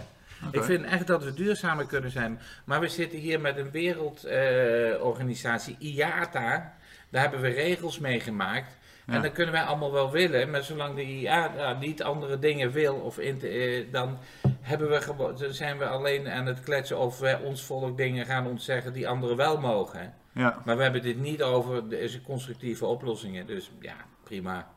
Ik 0.51 0.63
vind 0.63 0.85
echt 0.85 1.07
dat 1.07 1.25
we 1.25 1.35
duurzamer 1.35 1.87
kunnen 1.87 2.11
zijn. 2.11 2.41
Maar 2.65 2.81
we 2.81 2.89
zitten 2.89 3.19
hier 3.19 3.41
met 3.41 3.57
een 3.57 3.71
wereldorganisatie, 3.71 5.77
IATA. 5.79 6.75
Daar 7.11 7.23
hebben 7.23 7.41
we 7.41 7.49
regels 7.49 7.99
mee 7.99 8.21
gemaakt. 8.21 8.79
Ja. 9.07 9.15
En 9.15 9.23
dat 9.23 9.33
kunnen 9.33 9.53
wij 9.53 9.63
allemaal 9.63 9.93
wel 9.93 10.11
willen. 10.11 10.51
Maar 10.51 10.63
zolang 10.63 10.97
de 10.97 11.05
IATA 11.05 11.73
niet 11.73 12.03
andere 12.03 12.39
dingen 12.39 12.71
wil, 12.71 12.95
of 12.95 13.19
in 13.19 13.43
eh, 13.43 13.93
dan 13.93 14.19
hebben 14.61 14.89
we 14.89 15.49
zijn 15.51 15.79
we 15.79 15.87
alleen 15.87 16.29
aan 16.29 16.47
het 16.47 16.61
kletsen 16.61 16.99
of 16.99 17.19
wij 17.19 17.41
ons 17.41 17.63
volk 17.63 17.97
dingen 17.97 18.27
gaan 18.27 18.47
ontzeggen 18.47 18.93
die 18.93 19.09
anderen 19.09 19.37
wel 19.37 19.61
mogen. 19.61 20.15
Ja, 20.35 20.63
Maar 20.65 20.77
we 20.77 20.83
hebben 20.83 21.03
dit 21.03 21.19
niet 21.19 21.43
over 21.43 21.89
deze 21.89 22.23
constructieve 22.23 22.87
oplossingen. 22.87 23.47
Dus 23.47 23.71
ja, 23.81 23.97
prima. 24.25 24.69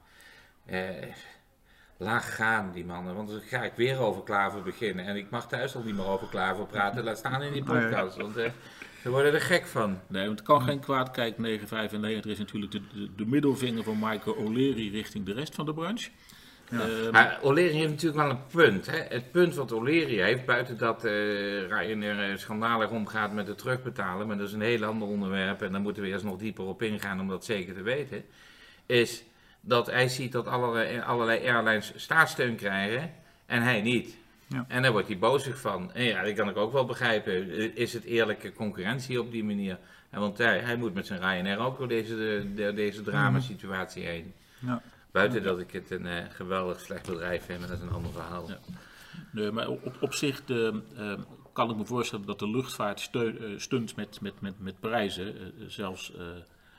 Eh, 0.65 0.79
laag 2.03 2.35
gaan, 2.35 2.71
die 2.73 2.85
mannen. 2.85 3.15
Want 3.15 3.29
dan 3.29 3.41
ga 3.41 3.63
ik 3.63 3.73
weer 3.75 3.99
over 3.99 4.23
klaver 4.23 4.61
beginnen. 4.61 5.05
En 5.05 5.15
ik 5.15 5.29
mag 5.29 5.47
thuis 5.47 5.75
al 5.75 5.83
niet 5.83 5.95
meer 5.95 6.07
over 6.07 6.27
klaver 6.27 6.65
praten. 6.65 7.03
Laat 7.03 7.17
staan 7.17 7.41
in 7.41 7.53
die 7.53 7.63
podcast. 7.63 8.17
Want 8.17 8.37
eh, 8.37 8.49
ze 9.01 9.09
worden 9.09 9.33
er 9.33 9.41
gek 9.41 9.65
van. 9.65 9.99
nee, 10.07 10.25
want 10.25 10.39
het 10.39 10.47
kan 10.47 10.61
geen 10.61 10.79
kwaad. 10.79 11.11
Kijk, 11.11 11.37
995 11.37 12.31
is 12.31 12.37
natuurlijk 12.37 12.71
de, 12.71 12.81
de, 12.93 13.09
de 13.15 13.25
middelvinger 13.25 13.83
van 13.83 13.99
Michael 13.99 14.35
O'Leary 14.35 14.89
richting 14.91 15.25
de 15.25 15.33
rest 15.33 15.55
van 15.55 15.65
de 15.65 15.73
branche. 15.73 16.09
Ja. 16.69 16.79
Ehm, 16.79 17.11
Maar 17.11 17.39
O'Leary 17.41 17.73
heeft 17.73 17.89
natuurlijk 17.89 18.21
wel 18.21 18.29
een 18.29 18.45
punt. 18.51 18.85
Hè? 18.85 18.97
Het 19.09 19.31
punt 19.31 19.55
wat 19.55 19.71
O'Leary 19.71 20.21
heeft, 20.21 20.45
buiten 20.45 20.77
dat 20.77 21.05
eh 21.05 21.11
Ryanair 21.67 22.31
eh, 22.31 22.37
schandalig 22.37 22.89
omgaat 22.89 23.33
met 23.33 23.47
het 23.47 23.57
terugbetalen, 23.57 24.27
maar 24.27 24.37
dat 24.37 24.47
is 24.47 24.53
een 24.53 24.61
heel 24.61 24.83
ander 24.83 25.07
onderwerp 25.07 25.61
en 25.61 25.71
daar 25.71 25.81
moeten 25.81 26.03
we 26.03 26.09
eerst 26.09 26.23
nog 26.23 26.37
dieper 26.37 26.65
op 26.65 26.81
ingaan 26.81 27.19
om 27.19 27.27
dat 27.27 27.45
zeker 27.45 27.73
te 27.73 27.81
weten, 27.81 28.23
is 28.85 29.23
dat 29.65 29.87
hij 29.87 30.09
ziet 30.09 30.31
dat 30.31 30.47
allerlei, 30.47 30.99
allerlei 30.99 31.47
airlines 31.47 31.93
staatssteun 31.95 32.55
krijgen 32.55 33.11
en 33.45 33.61
hij 33.61 33.81
niet. 33.81 34.17
Ja. 34.47 34.65
En 34.67 34.81
daar 34.81 34.91
wordt 34.91 35.07
hij 35.07 35.17
bozig 35.17 35.59
van. 35.59 35.93
En 35.93 36.03
ja, 36.03 36.23
dat 36.23 36.33
kan 36.33 36.49
ik 36.49 36.57
ook 36.57 36.71
wel 36.71 36.85
begrijpen. 36.85 37.75
Is 37.75 37.93
het 37.93 38.03
eerlijke 38.03 38.51
concurrentie 38.51 39.21
op 39.21 39.31
die 39.31 39.43
manier? 39.43 39.79
En 40.09 40.19
want 40.19 40.37
hij, 40.37 40.59
hij 40.59 40.75
moet 40.75 40.93
met 40.93 41.05
zijn 41.05 41.19
Ryanair 41.19 41.57
ook 41.59 41.77
door 41.77 41.87
deze, 41.87 42.15
de, 42.55 42.73
deze 42.73 43.01
dramasituatie 43.01 44.03
heen. 44.03 44.33
ja. 44.59 44.81
Buiten 45.11 45.43
dat 45.43 45.59
ik 45.59 45.71
het 45.71 45.91
een 45.91 46.05
eh, 46.05 46.23
geweldig 46.29 46.79
slecht 46.79 47.07
bedrijf 47.07 47.45
vind, 47.45 47.59
maar 47.59 47.67
dat 47.67 47.77
is 47.77 47.83
een 47.83 47.91
ander 47.91 48.11
verhaal. 48.11 48.49
Ja. 48.49 48.59
Nee, 49.31 49.51
maar 49.51 49.67
op, 49.67 49.97
op 49.99 50.13
zich 50.13 50.45
de, 50.45 50.81
eh, 50.95 51.13
kan 51.53 51.69
ik 51.69 51.75
me 51.75 51.85
voorstellen 51.85 52.25
dat 52.25 52.39
de 52.39 52.49
luchtvaart 52.49 52.99
steun, 52.99 53.39
eh, 53.39 53.49
steunt 53.57 53.95
met, 53.95 54.21
met, 54.21 54.41
met, 54.41 54.59
met 54.59 54.79
prijzen. 54.79 55.53
Zelfs 55.67 56.15
eh 56.15 56.25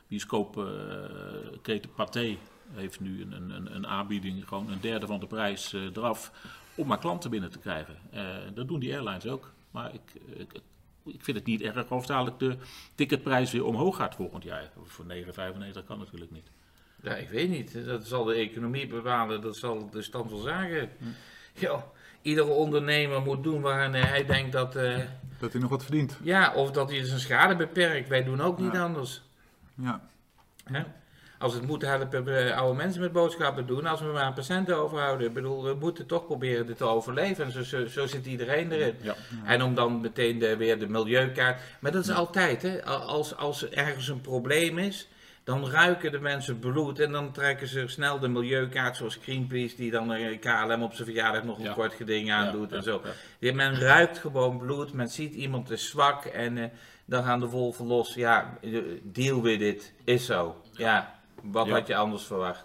bioscoopketen 0.08 1.90
Pathé 1.94 2.38
heeft 2.72 3.00
nu 3.00 3.22
een, 3.22 3.32
een- 3.32 3.50
een, 3.50 3.74
een 3.74 3.86
aanbieding, 3.86 4.48
gewoon 4.48 4.70
een 4.70 4.80
derde 4.80 5.06
van 5.06 5.20
de 5.20 5.26
prijs 5.26 5.72
eh, 5.72 5.82
eraf, 5.82 6.32
om 6.74 6.86
maar 6.86 6.98
klanten 6.98 7.30
binnen 7.30 7.50
te 7.50 7.58
krijgen. 7.58 7.96
Eh, 8.10 8.26
dat 8.54 8.68
doen 8.68 8.80
die 8.80 8.92
airlines 8.94 9.26
ook. 9.26 9.52
Maar 9.70 9.94
ik, 9.94 10.00
ik, 10.36 10.52
ik 11.04 11.24
vind 11.24 11.36
het 11.36 11.46
niet 11.46 11.60
erg 11.60 11.90
of 11.90 12.06
dadelijk 12.06 12.38
de 12.38 12.56
ticketprijs 12.94 13.52
weer 13.52 13.64
omhoog 13.64 13.96
gaat 13.96 14.14
volgend 14.14 14.42
jaar. 14.42 14.70
Voor 14.84 15.04
9,95 15.04 15.86
kan 15.86 15.98
natuurlijk 15.98 16.30
niet. 16.30 16.50
Ja, 17.02 17.14
ik 17.14 17.28
weet 17.28 17.48
niet. 17.50 17.84
Dat 17.86 18.06
zal 18.06 18.24
de 18.24 18.34
economie 18.34 18.86
bepalen. 18.86 19.40
Dat 19.40 19.56
zal 19.56 19.90
de 19.90 20.02
stand 20.02 20.30
van 20.30 20.40
zaken. 20.42 20.90
Ja, 21.54 21.84
iedere 22.22 22.48
ondernemer 22.48 23.22
moet 23.22 23.42
doen 23.42 23.60
waarin 23.60 23.94
hij 23.94 24.24
denkt 24.24 24.52
dat... 24.52 24.76
eh, 24.76 24.98
Dat 25.38 25.52
hij 25.52 25.60
nog 25.60 25.70
wat 25.70 25.82
verdient. 25.84 26.18
ja, 26.22 26.54
of 26.54 26.70
dat 26.70 26.90
hij 26.90 27.04
zijn 27.04 27.20
schade 27.20 27.56
beperkt. 27.56 28.08
Wij 28.08 28.24
doen 28.24 28.40
ook 28.40 28.58
niet 28.58 28.76
anders. 28.76 29.22
Ja, 29.74 30.08
Hè? 30.64 30.82
Als 31.38 31.54
het 31.54 31.66
moet, 31.66 31.82
helpen 31.82 32.24
we 32.24 32.54
oude 32.54 32.76
mensen 32.76 33.00
met 33.00 33.12
boodschappen 33.12 33.66
doen. 33.66 33.86
Als 33.86 34.00
we 34.00 34.06
maar 34.06 34.32
patiënten 34.32 34.76
overhouden. 34.76 35.26
Ik 35.26 35.34
bedoel, 35.34 35.64
we 35.64 35.74
moeten 35.80 36.06
toch 36.06 36.26
proberen 36.26 36.66
dit 36.66 36.76
te 36.76 36.84
overleven. 36.84 37.44
En 37.44 37.52
zo, 37.52 37.62
zo, 37.62 37.86
zo 37.86 38.06
zit 38.06 38.26
iedereen 38.26 38.72
erin. 38.72 38.94
Ja. 39.02 39.14
En 39.44 39.62
om 39.62 39.74
dan 39.74 40.00
meteen 40.00 40.38
de, 40.38 40.56
weer 40.56 40.78
de 40.78 40.88
milieukaart. 40.88 41.60
Maar 41.80 41.92
dat 41.92 42.04
is 42.04 42.10
altijd, 42.10 42.62
hè? 42.62 42.84
Als, 42.84 43.36
als 43.36 43.62
er 43.62 43.72
ergens 43.72 44.08
een 44.08 44.20
probleem 44.20 44.78
is, 44.78 45.08
dan 45.44 45.70
ruiken 45.70 46.12
de 46.12 46.20
mensen 46.20 46.58
bloed. 46.58 47.00
En 47.00 47.12
dan 47.12 47.32
trekken 47.32 47.68
ze 47.68 47.88
snel 47.88 48.18
de 48.18 48.28
milieukaart, 48.28 48.96
zoals 48.96 49.18
Greenpeace, 49.22 49.76
die 49.76 49.90
dan 49.90 50.14
KLM 50.40 50.82
op 50.82 50.92
zijn 50.94 51.06
verjaardag 51.08 51.44
nog 51.44 51.58
een 51.58 51.64
Ja. 51.64 51.72
kort 51.72 51.94
geding 51.94 52.32
aandoet 52.32 52.70
Ja, 52.70 52.76
en 52.76 52.82
ja, 52.84 52.90
zo. 52.90 53.00
ja. 53.04 53.10
Ja, 53.38 53.54
Men 53.54 53.78
ruikt 53.80 54.18
gewoon 54.18 54.58
bloed, 54.58 54.92
men 54.92 55.08
ziet 55.08 55.34
iemand 55.34 55.70
is 55.70 55.88
zwak 55.88 56.24
en 56.24 56.58
eh, 56.58 56.64
dan 57.04 57.24
gaan 57.24 57.40
de 57.40 57.46
wolven 57.48 57.86
los. 57.86 58.14
Ja, 58.14 58.58
eh, 58.62 58.78
deal 59.02 59.42
with 59.42 59.60
it, 59.60 59.92
is 60.04 60.26
zo. 60.26 60.60
Ja, 60.72 61.14
wat 61.42 61.66
Ja. 61.66 61.72
had 61.72 61.86
je 61.86 61.96
anders 61.96 62.24
verwacht? 62.24 62.64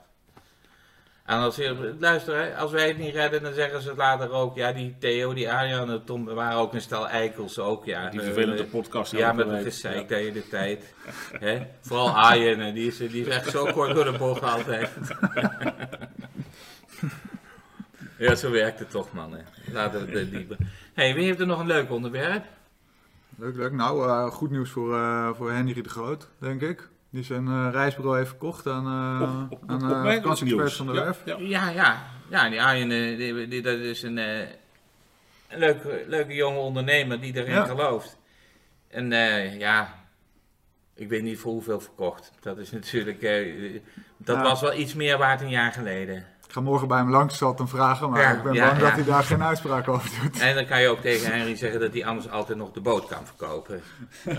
En 1.25 1.38
als 1.38 1.55
je, 1.55 1.95
luister, 1.99 2.35
hè, 2.38 2.57
als 2.57 2.71
wij 2.71 2.88
het 2.88 2.97
niet 2.97 3.13
redden, 3.13 3.43
dan 3.43 3.53
zeggen 3.53 3.81
ze 3.81 3.88
het 3.89 3.97
later 3.97 4.31
ook. 4.31 4.55
Ja, 4.55 4.71
die 4.71 4.95
Theo, 4.99 5.33
die 5.33 5.51
Arjan 5.51 5.89
en 5.91 6.03
Tom 6.03 6.25
waren 6.25 6.57
ook 6.57 6.73
een 6.73 6.81
stel 6.81 7.07
eikels 7.07 7.59
ook. 7.59 7.85
Ja, 7.85 8.09
Die 8.09 8.19
Eh, 8.19 8.25
vervelende 8.25 8.63
eh, 8.63 8.69
podcast. 8.69 9.11
Ja, 9.11 9.31
met 9.33 9.47
het 9.49 9.63
gezeik 9.63 10.01
Ja. 10.01 10.07
de 10.07 10.15
hele 10.15 10.47
tijd. 10.47 10.93
Hè? 11.45 11.65
Vooral 11.81 12.09
Arjen, 12.09 12.59
hè, 12.59 12.73
die 12.73 12.88
is, 12.88 12.97
die 12.97 13.09
is 13.25 13.27
echt 13.27 13.49
zo 13.49 13.65
kort 13.65 13.95
door 13.95 14.03
de 14.11 14.17
bocht 14.17 14.41
altijd. 14.41 14.91
ja, 18.17 18.35
zo 18.35 18.51
werkt 18.51 18.79
het 18.79 18.89
toch, 18.91 19.13
man. 19.13 19.33
Hè. 19.33 19.41
Laten 19.73 20.05
we 20.05 20.19
het 20.19 20.31
dieper. 20.31 20.57
hey, 20.93 21.13
wie 21.15 21.25
heeft 21.25 21.39
er 21.39 21.47
nog 21.47 21.59
een 21.59 21.67
leuk 21.67 21.91
onderwerp? 21.91 22.45
leuk, 23.38 23.55
leuk. 23.55 23.71
Nou, 23.71 24.07
eh, 24.07 24.25
goed 24.25 24.51
nieuws 24.51 24.69
voor, 24.69 24.95
eh, 24.95 25.29
voor 25.33 25.51
Henry 25.51 25.81
de 25.81 25.89
Groot, 25.89 26.27
denk 26.39 26.61
ik. 26.61 26.88
Die 27.12 27.24
zijn 27.24 27.48
eh, 27.48 27.68
reisbureau 27.72 28.18
heeft 28.18 28.30
verkocht 28.30 28.68
aan, 28.68 28.86
uh, 29.22 29.44
Op, 29.50 29.51
op, 29.51 29.70
aan 29.70 29.75
op, 29.75 30.06
eh, 30.06 30.13
vakantieexperts 30.13 30.42
nieuws. 30.44 30.75
van 30.75 30.86
de 30.88 30.94
Ja, 30.94 31.04
Werf. 31.04 31.22
ja. 31.25 31.36
Ja, 31.39 31.70
ja. 31.70 32.04
Ja, 32.30 32.50
die 32.50 32.62
Arjen, 32.62 32.92
eh, 32.92 33.18
die, 33.18 33.48
die- 33.48 33.62
dat 33.62 33.78
is 33.78 34.04
een, 34.04 34.18
eh, 34.18 34.39
een 35.48 35.60
leuke, 35.60 36.04
leuke 36.08 36.34
jonge 36.34 36.58
ondernemer 36.60 37.22
die 37.22 37.36
erin 37.36 37.54
Ja. 37.54 37.66
gelooft. 37.66 38.18
En 38.88 39.12
eh, 39.13 39.60
ja, 39.60 39.94
ik 40.96 41.10
weet 41.10 41.24
niet 41.24 41.39
voor 41.39 41.51
hoeveel 41.51 41.80
verkocht. 41.80 42.32
Dat 42.42 42.58
is 42.58 42.72
natuurlijk, 42.80 43.22
eh, 43.22 43.80
dat 44.18 44.36
Ja. 44.36 44.42
was 44.42 44.62
wel 44.62 44.74
iets 44.74 44.94
meer 44.94 45.18
waard 45.18 45.42
een 45.42 45.50
jaar 45.50 45.72
geleden. 45.72 46.18
Ik 46.48 46.56
ga 46.56 46.62
morgen 46.62 46.88
bij 46.88 46.98
hem 46.98 47.10
langs, 47.10 47.38
zal 47.38 47.54
hem 47.56 47.68
vragen, 47.68 48.10
maar 48.10 48.22
Ja, 48.22 48.32
ik 48.32 48.44
ben 48.44 48.54
ja, 48.54 48.66
bang 48.68 48.78
ja. 48.80 48.84
dat 48.86 48.94
hij 48.94 49.04
daar 49.04 49.24
geen 49.24 49.44
uitspraak 49.44 49.88
over 49.88 50.10
doet. 50.22 50.39
En 50.39 50.56
dan 50.56 50.66
kan 50.66 50.82
je 50.82 50.88
ook 50.88 51.00
tegen 51.01 51.32
Henry 51.32 51.56
zeggen 51.56 51.80
dat 51.80 51.94
hij 51.94 52.06
anders 52.06 52.30
altijd 52.30 52.58
nog 52.58 52.72
de 52.72 52.82
boot 52.82 53.08
kan 53.08 53.25
verkopen. 53.25 53.82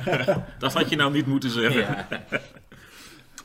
Dat 0.59 0.73
had 0.73 0.91
je 0.91 0.97
nou 0.97 1.13
niet 1.13 1.27
moeten 1.27 1.51
zeggen. 1.51 2.07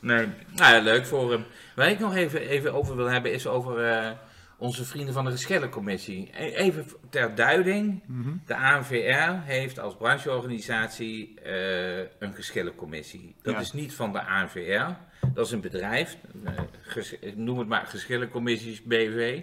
Nee, 0.06 0.26
nou 0.54 0.74
ja, 0.74 0.80
leuk 0.80 1.06
voor 1.06 1.32
hem. 1.32 1.44
Waar 1.74 1.90
ik 1.90 1.98
nog 1.98 2.14
even, 2.14 2.40
even 2.40 2.74
over 2.74 2.96
wil 2.96 3.06
hebben 3.10 3.32
is 3.32 3.46
over 3.46 3.84
eh, 3.84 4.10
onze 4.58 4.84
vrienden 4.84 5.14
van 5.14 5.24
de 5.24 5.30
geschillencommissie. 5.30 6.30
E- 6.34 6.54
Even 6.54 6.86
ter 7.10 7.34
duiding. 7.34 8.02
Mhm. 8.06 8.30
De 8.46 8.56
ANVR 8.56 9.32
heeft 9.44 9.78
als 9.78 9.96
brancheorganisatie 9.96 11.40
eh, 11.40 11.98
een 12.18 12.34
geschillencommissie. 12.34 13.34
Dat 13.42 13.54
Ja. 13.54 13.60
is 13.60 13.72
niet 13.72 13.94
van 13.94 14.12
de 14.12 14.22
ANVR. 14.22 14.90
Dat 15.34 15.46
is 15.46 15.52
een 15.52 15.60
bedrijf. 15.60 16.16
ges- 16.80 17.16
noem 17.34 17.58
het 17.58 17.68
maar 17.68 17.86
geschillencommissies 17.86 18.82
BV. 18.82 19.40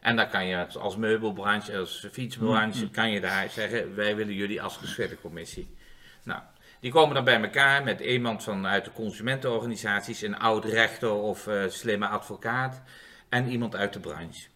En 0.00 0.16
dan 0.16 0.28
kan 0.28 0.46
je 0.46 0.64
als- 0.64 0.76
als 0.76 0.96
meubelbranche, 0.96 1.76
als 1.78 2.06
fietsbranche, 2.12 2.90
kan 2.90 3.10
je 3.10 3.20
daar 3.20 3.50
zeggen, 3.50 3.94
wij 3.96 4.16
willen 4.16 4.34
jullie 4.34 4.62
als 4.62 4.76
geschillencommissie. 4.76 5.76
Nou, 6.24 6.40
die 6.82 6.92
komen 6.92 7.14
dan 7.14 7.24
bij 7.24 7.42
elkaar 7.42 7.84
met 7.84 8.00
iemand 8.00 8.42
vanuit 8.42 8.84
de 8.84 8.92
consumentenorganisaties, 8.92 10.22
een 10.22 10.38
oud 10.38 10.64
rechter 10.64 11.12
of 11.12 11.46
eh, 11.46 11.62
slimme 11.68 12.06
advocaat 12.06 12.82
en 13.28 13.48
iemand 13.48 13.76
uit 13.76 13.92
de 13.92 14.00
branche. 14.00 14.48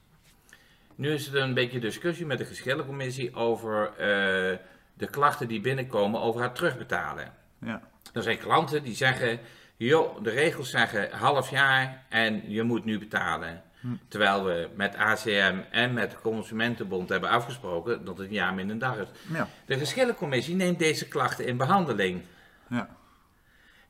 Nu 0.94 1.12
is 1.12 1.26
er 1.26 1.42
een 1.42 1.54
beetje 1.54 1.80
discussie 1.80 2.26
met 2.26 2.38
de 2.38 2.44
geschillencommissie 2.44 3.34
over 3.34 3.88
eh, 3.88 4.58
de 4.94 5.06
klachten 5.10 5.48
die 5.48 5.60
binnenkomen 5.60 6.20
over 6.20 6.42
het 6.42 6.54
terugbetalen. 6.54 7.32
Ja. 7.60 7.82
Er 8.12 8.22
zijn 8.22 8.38
klanten 8.38 8.82
die 8.82 8.94
zeggen, 8.94 9.38
joh, 9.76 10.22
de 10.22 10.30
regels 10.30 10.70
zeggen 10.70 11.10
half 11.10 11.50
jaar 11.50 12.04
en 12.08 12.42
je 12.50 12.62
moet 12.62 12.84
nu 12.84 12.98
betalen. 12.98 13.62
Terwijl 14.08 14.44
we 14.44 14.68
met 14.74 14.94
ACM 14.94 15.58
en 15.70 15.92
met 15.92 16.10
de 16.10 16.16
Consumentenbond 16.22 17.08
hebben 17.08 17.30
afgesproken 17.30 18.04
dat 18.04 18.18
het 18.18 18.26
een 18.26 18.32
jaar 18.32 18.54
minder 18.54 18.78
dag 18.78 18.96
is. 18.96 19.08
Ja. 19.32 19.48
De 19.66 19.78
geschillencommissie 19.78 20.54
neemt 20.54 20.78
deze 20.78 21.08
klachten 21.08 21.46
in 21.46 21.56
behandeling. 21.56 22.22
Ja. 22.68 22.96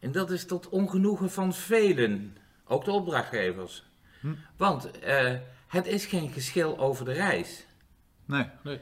En 0.00 0.12
dat 0.12 0.30
is 0.30 0.46
tot 0.46 0.68
ongenoegen 0.68 1.30
van 1.30 1.54
velen, 1.54 2.36
ook 2.64 2.84
de 2.84 2.90
opdrachtgevers. 2.90 3.84
Hm. 4.20 4.34
Want 4.56 4.98
eh, 4.98 5.34
het 5.68 5.86
is 5.86 6.06
geen 6.06 6.30
geschil 6.30 6.78
over 6.78 7.04
de 7.04 7.12
reis. 7.12 7.66
Nee. 8.24 8.48
Nee. 8.62 8.80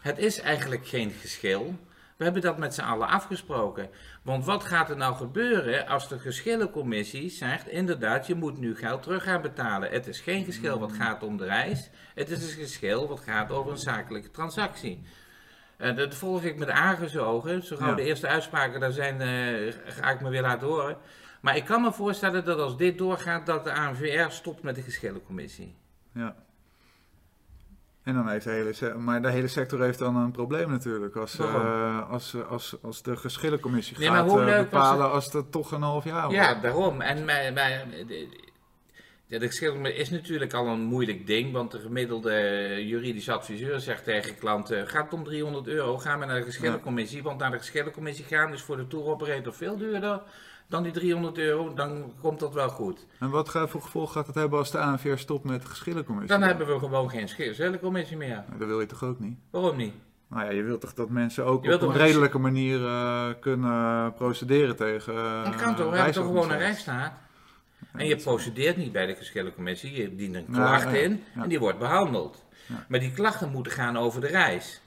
Het 0.00 0.18
is 0.18 0.40
eigenlijk 0.40 0.86
geen 0.86 1.10
geschil, 1.10 1.78
We 2.18 2.24
hebben 2.24 2.42
dat 2.42 2.58
met 2.58 2.74
z'n 2.74 2.80
allen 2.80 3.08
afgesproken. 3.08 3.90
Want 4.22 4.44
wat 4.44 4.64
gaat 4.64 4.90
er 4.90 4.96
nou 4.96 5.14
gebeuren 5.14 5.86
als 5.86 6.08
de 6.08 6.18
geschillencommissie 6.18 7.30
zegt, 7.30 7.68
inderdaad, 7.68 8.26
je 8.26 8.34
moet 8.34 8.58
nu 8.58 8.76
geld 8.76 9.02
terug 9.02 9.22
gaan 9.22 9.42
betalen. 9.42 9.90
Het 9.90 10.06
is 10.06 10.20
geen 10.20 10.44
geschil 10.44 10.78
wat 10.78 10.92
gaat 10.92 11.22
om 11.22 11.36
de 11.36 11.44
reis, 11.44 11.90
het 12.14 12.30
is 12.30 12.42
een 12.42 12.62
geschil 12.62 13.08
wat 13.08 13.20
gaat 13.20 13.50
over 13.50 13.72
een 13.72 13.78
zakelijke 13.78 14.30
transactie. 14.30 15.02
En 15.76 15.96
dat 15.96 16.14
volg 16.14 16.42
ik 16.42 16.58
met 16.58 16.68
argusogen. 16.68 17.62
Zo 17.62 17.76
gauw 17.76 17.88
Ja. 17.88 17.94
de 17.94 18.02
eerste 18.02 18.26
uitspraken 18.28 18.80
daar 18.80 18.92
zijn, 18.92 19.20
eh, 19.20 19.72
ga 19.84 20.10
ik 20.10 20.20
me 20.20 20.30
weer 20.30 20.42
laten 20.42 20.66
horen. 20.66 20.96
Maar 21.40 21.56
ik 21.56 21.64
kan 21.64 21.82
me 21.82 21.92
voorstellen 21.92 22.44
dat 22.44 22.58
als 22.58 22.76
dit 22.76 22.98
doorgaat, 22.98 23.46
dat 23.46 23.64
de 23.64 23.72
ANVR 23.72 24.30
stopt 24.30 24.62
met 24.62 24.74
de 24.74 24.82
geschillencommissie. 24.82 25.76
Ja. 26.14 26.36
En 28.08 28.14
dan 28.14 28.28
heeft 28.28 28.44
de 28.44 28.50
hele, 28.50 28.94
maar 28.98 29.22
de 29.22 29.30
hele 29.30 29.48
sector 29.48 29.82
heeft 29.82 29.98
dan 29.98 30.16
een 30.16 30.30
probleem 30.30 30.70
natuurlijk. 30.70 31.16
Als, 31.16 31.38
eh, 31.38 32.10
als, 32.10 32.34
als, 32.48 32.76
als 32.82 33.02
de 33.02 33.16
geschillencommissie 33.16 33.98
Nee, 33.98 34.08
gaat 34.08 34.38
eh, 34.38 34.58
bepalen 34.58 35.10
als 35.10 35.30
dat 35.30 35.52
toch 35.52 35.72
een 35.72 35.82
half 35.82 36.04
jaar 36.04 36.22
wordt. 36.22 36.36
Ja, 36.36 36.54
daarom. 36.54 37.00
En 37.00 37.26
de, 39.26 39.40
geschillencommissie 39.40 40.00
is 40.00 40.10
natuurlijk 40.10 40.52
al 40.52 40.66
een 40.66 40.80
moeilijk 40.80 41.26
ding, 41.26 41.52
want 41.52 41.70
de 41.70 41.78
gemiddelde 41.78 42.32
juridische 42.86 43.32
adviseur 43.32 43.80
zegt 43.80 44.04
tegen 44.04 44.38
klanten, 44.38 44.88
gaat 44.88 45.04
het 45.04 45.14
om 45.14 45.24
300 45.24 45.66
euro, 45.66 45.98
ga 45.98 46.16
maar 46.16 46.26
naar 46.26 46.38
de 46.38 46.44
geschillencommissie, 46.44 47.22
want 47.22 47.38
naar 47.38 47.50
de 47.50 47.58
geschillencommissie 47.58 48.24
gaan 48.24 48.52
is 48.52 48.62
voor 48.62 48.76
de 48.76 48.86
tour 48.86 49.04
operator 49.04 49.54
veel 49.54 49.76
duurder 49.76 50.22
dan 50.68 50.82
die 50.82 50.92
300 50.92 51.38
euro, 51.38 51.74
dan 51.74 52.12
komt 52.20 52.40
dat 52.40 52.54
wel 52.54 52.68
goed. 52.68 53.06
En 53.18 53.30
wat 53.30 53.50
voor 53.50 53.82
gevolg 53.82 54.12
gaat 54.12 54.26
het 54.26 54.34
hebben 54.34 54.58
als 54.58 54.70
de 54.70 54.78
ANVR 54.78 55.16
stopt 55.16 55.44
met 55.44 55.62
de 55.62 55.68
geschillencommissie? 55.68 56.38
Dan 56.38 56.48
hebben 56.48 56.66
we 56.66 56.78
gewoon 56.78 57.10
geen 57.10 57.28
geschillencommissie 57.28 58.16
meer. 58.16 58.44
Dat 58.58 58.68
wil 58.68 58.80
je 58.80 58.86
toch 58.86 59.04
ook 59.04 59.18
niet? 59.18 59.38
Waarom 59.50 59.76
niet? 59.76 59.94
Nou 60.28 60.44
ja, 60.44 60.50
je 60.50 60.62
wilt 60.62 60.80
toch 60.80 60.94
dat 60.94 61.08
mensen 61.08 61.44
ook 61.44 61.64
op 61.64 61.82
een 61.82 61.92
redelijke 61.92 62.38
manier 62.38 62.86
eh, 62.86 63.28
kunnen 63.40 64.14
procederen 64.14 64.76
tegen 64.76 65.14
uh, 65.14 65.44
Dat 65.44 65.56
kan 65.56 65.76
toch, 65.76 65.90
we 65.90 65.96
hebben 65.96 66.14
toch 66.14 66.26
gewoon 66.26 66.50
een 66.50 66.58
rechtsstaat? 66.58 67.12
En 67.92 68.06
je 68.06 68.16
procedeert 68.16 68.76
niet 68.76 68.92
bij 68.92 69.06
de 69.06 69.14
geschillencommissie, 69.14 69.92
je 70.02 70.14
dient 70.16 70.34
een 70.34 70.44
Ja, 70.48 70.52
klacht 70.52 70.82
ja, 70.82 70.90
in 70.90 71.22
en 71.34 71.48
die 71.48 71.58
wordt 71.58 71.78
behandeld. 71.78 72.44
Maar 72.88 73.00
die 73.00 73.12
klachten 73.12 73.50
moeten 73.50 73.72
gaan 73.72 73.96
over 73.96 74.20
de 74.20 74.26
reis 74.26 74.80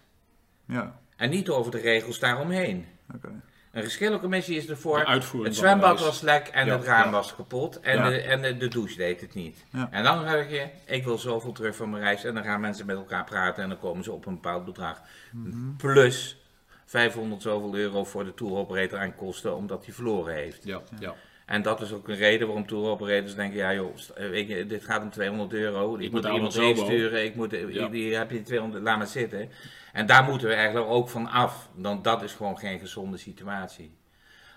Ja, 0.65 0.99
en 1.15 1.29
niet 1.29 1.49
over 1.49 1.71
de 1.71 1.79
regels 1.79 2.19
daaromheen. 2.19 2.85
oké. 3.15 3.41
Een 3.71 3.83
geschillencommissie 3.83 4.57
is 4.57 4.67
ervoor. 4.69 4.99
Het 5.43 5.55
zwembad 5.55 5.99
was 5.99 6.21
lek 6.21 6.47
en 6.47 6.65
Ja, 6.65 6.75
het 6.77 6.85
raam 6.85 7.03
ja. 7.05 7.11
was 7.11 7.35
kapot 7.35 7.79
en, 7.79 7.97
Ja. 7.97 8.09
de, 8.09 8.21
en 8.21 8.41
de, 8.41 8.57
de 8.57 8.67
douche 8.67 8.97
deed 8.97 9.21
het 9.21 9.33
niet. 9.33 9.65
En 9.91 10.03
dan 10.03 10.27
zeg 10.29 10.49
je, 10.49 10.67
ik 10.85 11.03
wil 11.03 11.17
zoveel 11.17 11.51
terug 11.51 11.75
van 11.75 11.89
mijn 11.89 12.03
reis 12.03 12.23
en 12.23 12.33
dan 12.33 12.43
gaan 12.43 12.61
mensen 12.61 12.85
met 12.85 12.95
elkaar 12.95 13.23
praten 13.23 13.63
en 13.63 13.69
dan 13.69 13.79
komen 13.79 14.03
ze 14.03 14.11
op 14.11 14.25
een 14.25 14.33
bepaald 14.33 14.65
bedrag. 14.65 15.01
Mhm. 15.31 15.75
Plus 15.77 16.37
500 16.85 17.41
zoveel 17.41 17.75
euro 17.75 18.03
voor 18.03 18.23
de 18.25 18.33
tour 18.33 18.53
operator 18.53 18.99
aan 18.99 19.15
kosten 19.15 19.55
omdat 19.55 19.85
hij 19.85 19.93
verloren 19.93 20.33
heeft. 20.33 20.63
Ja, 20.63 20.81
ja. 20.99 21.15
En 21.51 21.61
dat 21.61 21.81
is 21.81 21.91
ook 21.93 22.07
een 22.07 22.15
reden 22.15 22.47
waarom 22.47 22.67
tour 22.67 22.89
operators 22.89 23.35
denken, 23.35 23.57
ja 23.57 23.73
joh, 23.73 23.95
st- 23.97 24.09
eh, 24.09 24.67
dit 24.67 24.83
gaat 24.83 25.01
om 25.01 25.09
200 25.09 25.53
euro, 25.53 25.95
ik, 25.95 26.01
Ik 26.01 26.11
moet 26.11 26.25
iemand 26.25 26.53
heen 26.53 26.77
sturen, 26.77 27.23
ik 27.23 27.35
moet, 27.35 27.51
Ja. 27.69 27.87
die 27.87 28.15
heb 28.15 28.31
je 28.31 28.41
200, 28.41 28.83
laat 28.83 28.97
maar 28.97 29.07
zitten. 29.07 29.49
En 29.93 30.05
daar 30.05 30.23
moeten 30.23 30.47
we 30.47 30.53
eigenlijk 30.53 30.87
ook 30.87 31.09
van 31.09 31.27
af, 31.29 31.69
dan 31.75 32.01
dat 32.01 32.21
is 32.23 32.33
gewoon 32.33 32.57
geen 32.57 32.79
gezonde 32.79 33.17
situatie. 33.17 33.97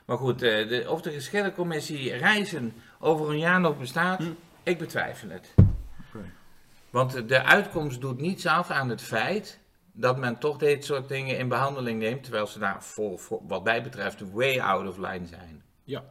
Maar 0.07 0.17
goed, 0.17 0.43
eh, 0.43 0.69
de, 0.69 0.85
of 0.89 1.03
de 1.03 1.11
geschillencommissie 1.13 2.17
reizen 2.17 2.73
over 3.01 3.31
een 3.31 3.39
jaar 3.39 3.61
nog 3.61 3.79
bestaat, 3.79 4.19
Hm. 4.19 4.31
ik 4.63 4.79
betwijfel 4.79 5.29
het. 5.29 5.55
Want 6.91 7.29
de 7.29 7.43
uitkomst 7.45 8.01
doet 8.01 8.21
niets 8.21 8.47
af 8.47 8.71
aan 8.71 8.89
het 8.89 9.03
feit 9.03 9.61
dat 9.93 10.19
men 10.19 10.39
toch 10.39 10.57
dit 10.59 10.85
soort 10.85 11.09
dingen 11.09 11.39
in 11.39 11.49
behandeling 11.49 11.99
neemt, 11.99 12.23
terwijl 12.23 12.47
ze 12.47 12.59
daar 12.59 12.83
voor, 12.83 13.19
voor, 13.19 13.41
wat 13.49 13.65
mij 13.65 13.83
betreft 13.83 14.31
way 14.33 14.59
out 14.61 14.89
of 14.89 14.97
line 14.99 15.27
zijn. 15.27 15.63
ja. 15.85 16.05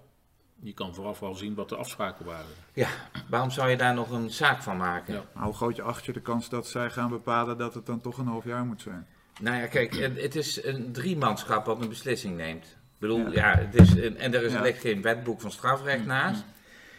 Je 0.64 0.74
kan 0.74 0.96
vooraf 0.96 1.22
al 1.24 1.36
zien 1.36 1.56
wat 1.56 1.70
de 1.70 1.76
afspraken 1.76 2.26
waren. 2.26 2.46
Ja, 2.74 2.88
waarom 3.30 3.50
zou 3.52 3.70
je 3.70 3.78
daar 3.78 3.94
nog 3.94 4.10
een 4.10 4.30
zaak 4.30 4.62
van 4.62 4.78
maken? 4.78 5.14
Ja. 5.14 5.42
Hoe 5.44 5.54
groot 5.54 5.76
je 5.76 5.82
acht 5.82 6.06
je 6.06 6.14
de 6.14 6.22
kans 6.22 6.50
dat 6.50 6.68
zij 6.68 6.90
gaan 6.90 7.10
bepalen 7.10 7.58
dat 7.58 7.74
het 7.74 7.86
dan 7.86 8.02
toch 8.02 8.18
een 8.18 8.28
half 8.28 8.46
jaar 8.46 8.66
moet 8.66 8.82
zijn? 8.82 9.08
Nou 9.40 9.58
ja, 9.58 9.68
kijk, 9.68 9.96
het 9.96 10.36
is 10.36 10.64
een 10.64 10.92
driemanschap 10.92 11.66
wat 11.66 11.82
een 11.82 11.90
beslissing 11.90 12.38
neemt. 12.38 12.66
Ik 12.66 13.00
bedoel, 13.00 13.32
Ja. 13.32 13.32
ja, 13.32 13.58
het 13.60 13.76
is 13.76 13.92
een, 13.94 14.18
en 14.18 14.34
er 14.34 14.44
is, 14.44 14.52
Ja. 14.52 14.62
ligt 14.62 14.80
geen 14.82 15.02
wetboek 15.02 15.42
van 15.42 15.52
strafrecht 15.52 16.06
naast. 16.06 16.44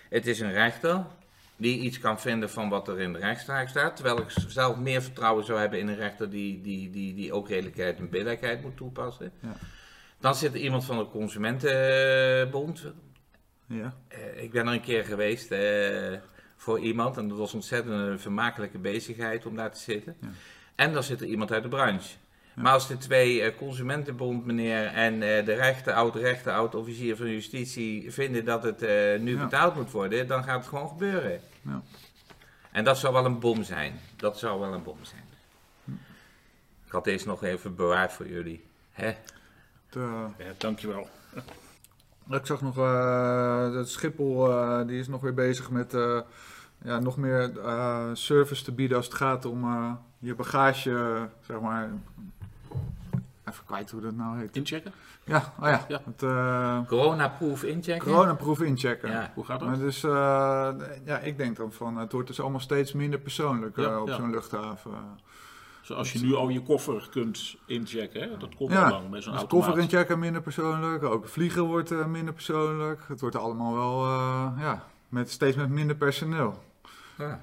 Het 0.09 0.27
is 0.27 0.41
een 0.41 0.53
rechter 0.53 1.05
die 1.57 1.79
iets 1.79 1.99
kan 1.99 2.21
vinden 2.21 2.51
van 2.51 2.69
wat 2.69 2.89
er 2.89 3.01
in 3.01 3.13
de 3.13 3.19
rechtspraak 3.19 3.69
staat. 3.69 3.97
Terwijl 3.97 4.19
ik 4.19 4.31
zelf 4.49 4.77
meer 4.77 5.03
vertrouwen 5.03 5.45
zou 5.45 5.59
hebben 5.59 5.79
in 5.79 5.89
een 5.89 5.97
rechter 5.97 6.31
die, 6.31 6.61
die, 6.61 6.91
die, 6.91 7.15
die 7.15 7.33
ook 7.33 7.49
redelijkheid 7.49 7.99
en 7.99 8.09
billijkheid 8.11 8.63
moet 8.63 8.77
toepassen. 8.77 9.33
Ja. 9.41 9.57
Dan 10.21 10.35
zit 10.35 10.55
er 10.55 10.61
iemand 10.61 10.85
van 10.85 10.99
de 10.99 11.09
Consumentenbond. 11.09 12.85
Ja, 13.67 13.95
Eh, 14.09 14.43
ik 14.43 14.51
ben 14.51 14.67
er 14.67 14.73
een 14.73 14.81
keer 14.81 15.05
geweest 15.05 15.51
eh, 15.51 16.13
voor 16.57 16.79
iemand 16.79 17.17
en 17.17 17.29
dat 17.29 17.39
was 17.39 17.55
ontzettend 17.55 17.95
een 17.95 18.21
vermakelijke 18.21 18.79
bezigheid 18.79 19.47
om 19.47 19.57
daar 19.57 19.73
te 19.73 19.81
zitten. 19.81 20.17
Ja. 20.21 20.29
En 20.75 20.93
dan 20.93 21.03
zit 21.03 21.21
er 21.21 21.27
iemand 21.27 21.53
uit 21.53 21.63
de 21.63 21.69
branche. 21.69 22.17
Maar 22.55 22.73
als 22.73 22.89
de 22.89 22.97
twee 22.97 23.43
eh, 23.43 23.57
Consumentenbond 23.57 24.45
meneer 24.47 24.87
en 24.87 25.13
eh, 25.15 25.45
de 25.47 25.55
rechter, 25.55 25.93
oud-rechter, 25.93 26.53
oud-officier 26.53 27.17
van 27.17 27.29
justitie 27.31 28.13
vinden 28.13 28.45
dat 28.45 28.63
het 28.63 28.83
eh, 28.83 29.19
nu 29.21 29.37
Ja. 29.37 29.43
betaald 29.45 29.75
moet 29.75 29.91
worden, 29.91 30.27
dan 30.27 30.45
gaat 30.45 30.59
het 30.59 30.67
gewoon 30.69 30.89
gebeuren. 30.89 31.41
Ja. 31.63 31.83
En 32.73 32.85
dat 32.85 32.99
zou 32.99 33.13
wel 33.13 33.25
een 33.25 33.39
bom 33.39 33.63
zijn. 33.63 34.01
Dat 34.17 34.39
zou 34.39 34.61
wel 34.61 34.73
een 34.75 34.83
bom 34.83 34.99
zijn. 35.03 35.23
Ik 36.87 36.93
had 36.93 37.05
deze 37.05 37.27
nog 37.27 37.43
even 37.45 37.75
bewaard 37.75 38.13
voor 38.13 38.29
jullie. 38.29 38.65
Hè? 38.93 39.09
eh, 39.91 40.25
Ja, 40.39 40.53
dankjewel. 40.59 41.09
Ik 42.29 42.47
zag 42.47 42.61
nog, 42.63 42.79
eh 42.79 43.73
dat 43.73 43.89
Schiphol 43.89 44.51
eh, 44.51 44.87
die 44.87 44.99
is 44.99 45.09
nog 45.09 45.21
weer 45.21 45.35
bezig 45.35 45.71
met 45.71 45.95
eh, 45.95 46.21
ja, 46.83 46.99
nog 46.99 47.17
meer 47.17 47.51
service 48.13 48.65
te 48.65 48.73
bieden 48.73 48.97
als 48.97 49.07
het 49.07 49.15
gaat 49.15 49.45
om 49.45 49.67
je 50.19 50.35
bagage, 50.35 51.29
zeg 51.47 51.61
maar. 51.61 51.91
Even 53.49 53.65
kwijt 53.67 53.91
hoe 53.91 54.01
dat 54.01 54.15
nou 54.15 54.39
heet. 54.39 54.57
Inchecken? 54.57 54.93
Ja, 55.25 55.53
oh 55.61 55.69
ja, 55.69 55.85
Ja. 55.89 56.01
het 56.05 56.23
uh, 56.23 56.87
Corona-proof 56.87 57.63
inchecken? 57.63 58.07
coronaproef 58.13 58.61
inchecken. 58.63 59.11
Ja. 59.11 59.31
Hoe 59.35 59.45
gaat 59.45 59.61
dat? 59.61 59.69
Maar 59.69 59.79
dus, 59.79 60.01
ja, 61.05 61.19
ik 61.23 61.39
denk 61.39 61.57
dan 61.57 61.73
van, 61.73 61.97
het 61.97 62.13
wordt 62.13 62.29
dus 62.29 62.41
allemaal 62.41 62.61
steeds 62.61 62.93
minder 62.93 63.19
persoonlijk 63.21 63.77
Ja, 63.77 64.01
op 64.01 64.11
zo'n 64.11 64.31
luchthaven. 64.31 64.93
Zoals 65.85 66.13
je 66.13 66.19
nu 66.19 66.35
al 66.35 66.49
je 66.49 66.61
koffer 66.63 67.09
kunt 67.11 67.57
inchecken, 67.67 68.21
hè? 68.23 68.37
dat 68.37 68.55
komt 68.55 68.71
Ja, 68.73 68.85
al 68.85 68.91
lang 68.91 69.11
met 69.11 69.23
zo'n 69.23 69.33
Dus 69.33 69.41
automaat. 69.41 69.49
koffer 69.67 69.83
inchecken 69.83 70.19
minder 70.19 70.43
persoonlijk, 70.43 71.03
ook 71.03 71.29
vliegen 71.29 71.63
wordt 71.63 71.91
eh, 71.91 72.07
minder 72.07 72.35
persoonlijk. 72.35 73.01
Het 73.09 73.21
wordt 73.21 73.37
allemaal 73.37 73.75
wel, 73.75 74.05
eh, 74.05 74.53
ja, 74.61 74.85
met, 75.09 75.31
steeds 75.31 75.57
met 75.57 75.69
minder 75.69 75.97
personeel. 75.97 76.63
Ja. 77.19 77.41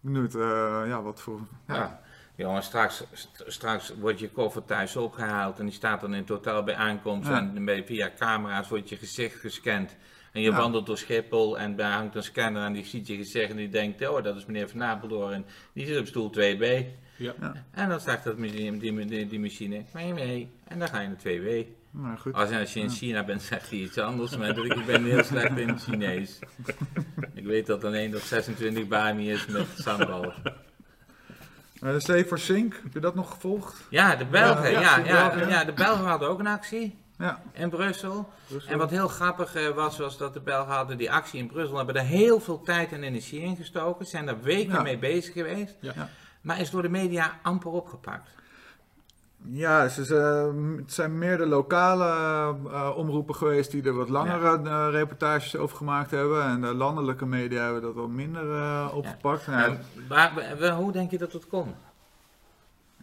Benieuwd, 0.00 0.34
eh, 0.34 0.40
ja, 0.86 1.02
wat 1.02 1.20
voor... 1.20 1.40
Ja, 1.66 1.74
Ja. 1.74 2.00
Jongen, 2.36 2.62
straks, 2.62 3.04
st- 3.12 3.44
straks 3.46 3.92
wordt 3.98 4.18
je 4.20 4.30
koffer 4.30 4.64
thuis 4.64 4.96
opgehaald 4.96 5.58
en 5.58 5.64
die 5.64 5.74
staat 5.74 6.00
dan 6.00 6.12
in 6.14 6.20
het 6.20 6.28
hotel 6.28 6.62
bij 6.62 6.74
aankomst 6.74 7.28
Ja. 7.28 7.38
en 7.38 7.64
bij- 7.64 7.84
via 7.84 8.10
camera's 8.18 8.68
wordt 8.68 8.88
je 8.88 8.96
gezicht 8.96 9.40
gescand. 9.40 9.96
En 10.32 10.40
je 10.40 10.50
Ja. 10.50 10.56
wandelt 10.56 10.86
door 10.86 10.98
Schiphol 10.98 11.58
en 11.58 11.76
daar 11.76 11.92
hangt 11.92 12.14
een 12.14 12.22
scanner 12.22 12.64
en 12.64 12.72
die 12.72 12.84
ziet 12.84 13.06
je 13.06 13.16
gezicht 13.16 13.50
en 13.50 13.56
die 13.56 13.68
denkt, 13.68 14.08
oh 14.08 14.22
dat 14.22 14.36
is 14.36 14.46
meneer 14.46 14.68
Van 14.68 14.82
Apeldoorn 14.82 15.32
en 15.32 15.46
die 15.72 15.86
zit 15.86 15.98
op 16.00 16.06
stoel 16.06 16.30
2B. 16.30 16.86
Ja. 17.20 17.34
En 17.70 17.88
dan 17.88 18.00
start 18.00 18.24
dat, 18.24 18.36
die, 18.36 18.78
die, 18.78 19.06
die, 19.06 19.26
die 19.28 19.40
machine, 19.40 19.82
mee 19.94 20.14
mee, 20.14 20.50
en 20.68 20.78
dan 20.78 20.88
ga 20.88 21.00
je 21.00 21.08
naar 21.08 21.16
2B. 21.18 21.68
nou 21.90 22.16
goed. 22.18 22.34
Als, 22.34 22.50
als 22.50 22.72
je 22.72 22.80
in 22.80 22.90
China 22.90 23.24
bent, 23.24 23.42
zegt 23.42 23.70
hij 23.70 23.78
iets 23.78 23.98
anders, 23.98 24.36
maar 24.36 24.54
dat- 24.54 24.64
ik 24.64 24.86
ben 24.86 25.04
heel 25.04 25.24
slecht 25.24 25.58
in 25.58 25.68
het 25.68 25.82
Chinees. 25.82 26.38
Ik 27.34 27.44
weet 27.46 27.66
dat 27.66 27.84
alleen 27.84 28.10
dat 28.10 28.20
26 28.22 28.88
bami 28.88 29.30
is 29.30 29.46
met 29.46 29.66
sambal. 29.76 30.24
Uh, 31.82 31.92
de 31.92 32.00
Save 32.00 32.24
for 32.24 32.38
Sync, 32.38 32.74
heb 32.82 32.92
je 32.92 33.00
dat 33.00 33.14
nog 33.14 33.30
gevolgd? 33.30 33.86
Ja, 33.90 34.16
de 34.16 34.24
Belgen. 34.24 34.70
Ja, 34.70 34.80
Ja, 34.80 34.98
ja, 34.98 35.04
ja, 35.04 35.28
Belgen, 35.28 35.48
ja, 35.48 35.58
ja. 35.58 35.64
de 35.64 35.72
Belgen 35.72 36.04
hadden 36.04 36.28
ook 36.28 36.38
een 36.38 36.46
actie 36.46 36.98
Ja. 37.18 37.42
in 37.52 37.70
Brussel. 37.70 38.32
En 38.66 38.78
wat 38.78 38.90
heel 38.90 39.08
grappig 39.08 39.54
eh, 39.54 39.68
was, 39.68 39.98
was 39.98 40.18
dat 40.18 40.32
de 40.34 40.40
Belgen 40.40 40.72
hadden 40.74 40.98
die 40.98 41.10
actie 41.12 41.38
in 41.40 41.46
Brussel, 41.46 41.76
hebben 41.76 41.94
er 41.94 42.02
heel 42.04 42.40
veel 42.40 42.62
tijd 42.62 42.92
en 42.92 43.02
energie 43.02 43.40
in 43.40 43.56
gestoken, 43.56 44.06
zijn 44.06 44.26
daar 44.26 44.42
weken 44.42 44.72
Ja. 44.72 44.82
mee 44.82 44.98
bezig 44.98 45.32
geweest, 45.32 45.76
Ja. 45.80 46.08
Maar 46.40 46.60
is 46.60 46.70
door 46.70 46.82
de 46.82 46.88
media 46.88 47.38
amper 47.42 47.70
opgepakt. 47.70 48.28
Ja, 49.44 49.88
ze, 49.88 50.04
ze- 50.04 50.74
het 50.76 50.92
zijn 50.92 51.18
meer 51.18 51.36
de 51.36 51.46
lokale 51.46 52.04
eh, 52.70 52.90
omroepen 52.96 53.34
geweest 53.34 53.70
die 53.70 53.82
er 53.82 53.94
wat 53.94 54.08
langere 54.08 54.60
eh, 54.68 54.88
reportages 54.90 55.56
over 55.56 55.76
gemaakt 55.76 56.10
hebben. 56.10 56.44
En 56.44 56.60
de 56.60 56.74
landelijke 56.74 57.26
media 57.26 57.62
hebben 57.64 57.82
dat 57.82 57.94
wat 57.94 58.08
minder 58.08 58.50
eh, 58.52 58.90
opgepakt. 58.94 59.44
Ja. 59.44 59.64
En 59.64 59.80
waar- 60.08 60.56
waar- 60.60 60.72
hoe 60.74 60.92
denk 60.92 61.10
je 61.10 61.18
dat 61.18 61.32
dat 61.32 61.46
kon? 61.46 61.74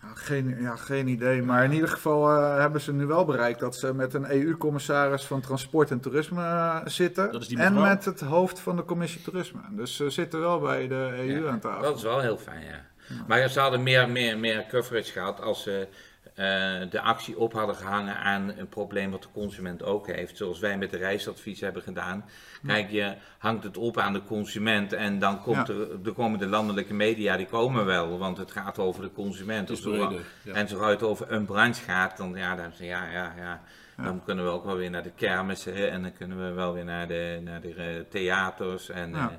Ja, 0.01 0.07
geen, 0.13 0.61
ja, 0.61 0.75
geen 0.75 1.07
idee. 1.07 1.41
Maar 1.43 1.63
in 1.63 1.71
ieder 1.71 1.89
geval 1.89 2.29
eh, 2.29 2.57
hebben 2.59 2.81
ze 2.81 2.93
nu 2.93 3.05
wel 3.05 3.25
bereikt 3.25 3.59
dat 3.59 3.75
ze 3.75 3.93
met 3.93 4.13
een 4.13 4.31
EU-commissaris 4.31 5.25
van 5.25 5.41
Transport 5.41 5.91
en 5.91 5.99
Toerisme 5.99 6.81
zitten. 6.85 7.31
Dat 7.31 7.41
is 7.41 7.47
die 7.47 7.59
en 7.59 7.73
met 7.81 8.05
het 8.05 8.21
hoofd 8.21 8.59
van 8.59 8.75
de 8.75 8.85
commissie 8.85 9.21
Toerisme. 9.21 9.59
Dus 9.69 9.95
ze 9.95 10.09
zitten 10.09 10.39
wel 10.39 10.59
bij 10.59 10.87
de 10.87 11.13
EU 11.17 11.43
Ja, 11.43 11.49
aan 11.51 11.59
tafel. 11.59 11.81
Dat 11.81 11.95
is 11.97 12.03
wel 12.03 12.19
heel 12.19 12.37
fijn, 12.37 12.63
ja. 12.65 12.85
Maar 13.27 13.49
ze 13.49 13.59
hadden 13.59 13.83
meer, 13.83 14.09
meer, 14.09 14.37
meer 14.37 14.65
coverage 14.69 15.11
gehad 15.11 15.41
als 15.41 15.63
ze 15.63 15.87
eh, 16.35 16.45
de 16.89 17.01
actie 17.01 17.37
op 17.37 17.53
hadden 17.53 17.75
gehangen 17.75 18.15
aan 18.17 18.53
een 18.57 18.67
probleem 18.69 19.11
wat 19.11 19.21
de 19.21 19.27
consument 19.33 19.83
ook 19.83 20.07
heeft. 20.07 20.37
Zoals 20.37 20.59
wij 20.59 20.77
met 20.77 20.89
de 20.91 20.97
reisadvies 20.97 21.59
hebben 21.61 21.81
gedaan. 21.81 22.25
Kijk, 22.67 22.89
je 22.89 23.13
hangt 23.37 23.63
het 23.63 23.77
op 23.77 23.97
aan 23.97 24.13
de 24.13 24.23
consument 24.23 24.93
en 24.93 25.19
dan 25.19 25.41
komt 25.41 25.67
Ja. 25.67 25.73
er, 25.73 26.03
de 26.03 26.11
komen 26.11 26.39
de 26.39 26.45
landelijke 26.47 26.93
media, 26.93 27.37
die 27.37 27.45
komen 27.45 27.85
wel. 27.85 28.17
Want 28.17 28.37
het 28.37 28.51
gaat 28.51 28.79
over 28.79 29.01
de 29.01 29.11
consument. 29.11 29.69
Is 29.69 29.81
zo- 29.81 29.95
ja. 30.43 30.53
En 30.53 30.67
zodra 30.67 30.89
het 30.89 31.03
over 31.03 31.31
een 31.31 31.45
branche 31.45 31.83
gaat, 31.83 32.17
dan, 32.17 32.35
ja, 32.35 32.55
dan, 32.55 32.71
ja, 32.79 33.09
ja, 33.11 33.33
ja, 33.37 33.61
dan 34.03 34.23
kunnen 34.23 34.45
we 34.45 34.51
ook 34.51 34.65
wel 34.65 34.75
weer 34.75 34.89
naar 34.89 35.03
de 35.03 35.11
kermissen. 35.15 35.91
En 35.91 36.01
dan 36.01 36.13
kunnen 36.13 36.47
we 36.47 36.51
wel 36.53 36.73
weer 36.73 36.85
naar 36.85 37.07
de, 37.07 37.39
naar 37.43 37.61
de 37.61 37.73
eh, 37.73 37.85
theaters. 38.09 38.89
En, 38.89 39.09
Ja. 39.09 39.31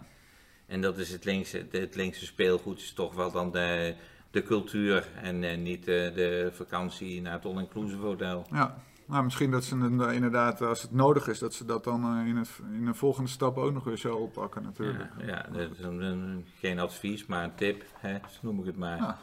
En 0.69 0.81
dat 0.81 0.99
is 0.99 1.11
het 1.11 1.25
linkse, 1.25 1.67
het 1.71 1.95
linkse 1.95 2.25
speelgoed 2.27 2.79
is 2.79 2.93
toch 2.93 3.15
wel 3.15 3.31
dan 3.33 3.51
de, 3.51 3.95
de 4.31 4.43
cultuur 4.43 5.09
en 5.23 5.45
eh, 5.45 5.59
niet 5.59 5.79
eh, 5.89 6.15
de 6.15 6.51
vakantie 6.55 7.23
naar 7.23 7.33
het 7.33 7.45
all-inclusive 7.45 8.03
hotel. 8.03 8.47
Ja, 8.51 8.83
nou, 9.07 9.25
misschien 9.25 9.51
dat 9.51 9.65
ze 9.65 9.97
eh, 10.01 10.13
inderdaad, 10.15 10.63
als 10.63 10.83
het 10.83 10.93
nodig 10.93 11.29
is, 11.29 11.39
dat 11.39 11.55
ze 11.55 11.65
dat 11.65 11.85
dan 11.85 12.27
in, 12.27 12.37
het, 12.37 12.49
in 12.73 12.87
een 12.87 12.95
volgende 12.95 13.31
stap 13.31 13.57
ook 13.57 13.73
nog 13.73 13.85
weer 13.85 13.97
zo 13.97 14.15
oppakken 14.17 14.63
natuurlijk. 14.63 15.11
Ja, 15.19 15.27
ja 15.27 15.47
dat 15.53 15.71
is 15.71 15.79
een- 15.85 16.01
een- 16.03 16.47
geen 16.59 16.79
advies, 16.79 17.27
maar 17.27 17.45
een 17.45 17.55
tip, 17.55 17.85
hè, 17.99 18.19
zo 18.31 18.39
noem 18.41 18.59
ik 18.61 18.67
het 18.67 18.77
maar. 18.77 18.99
Ja. 18.99 19.19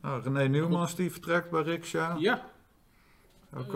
Nou, 0.00 0.22
René 0.22 0.48
Nieuwmans 0.48 0.94
die 0.96 1.10
vertrekt 1.12 1.50
bij 1.50 1.62
Riksja, 1.62 2.16
Ja, 2.18 2.44
ook 3.56 3.70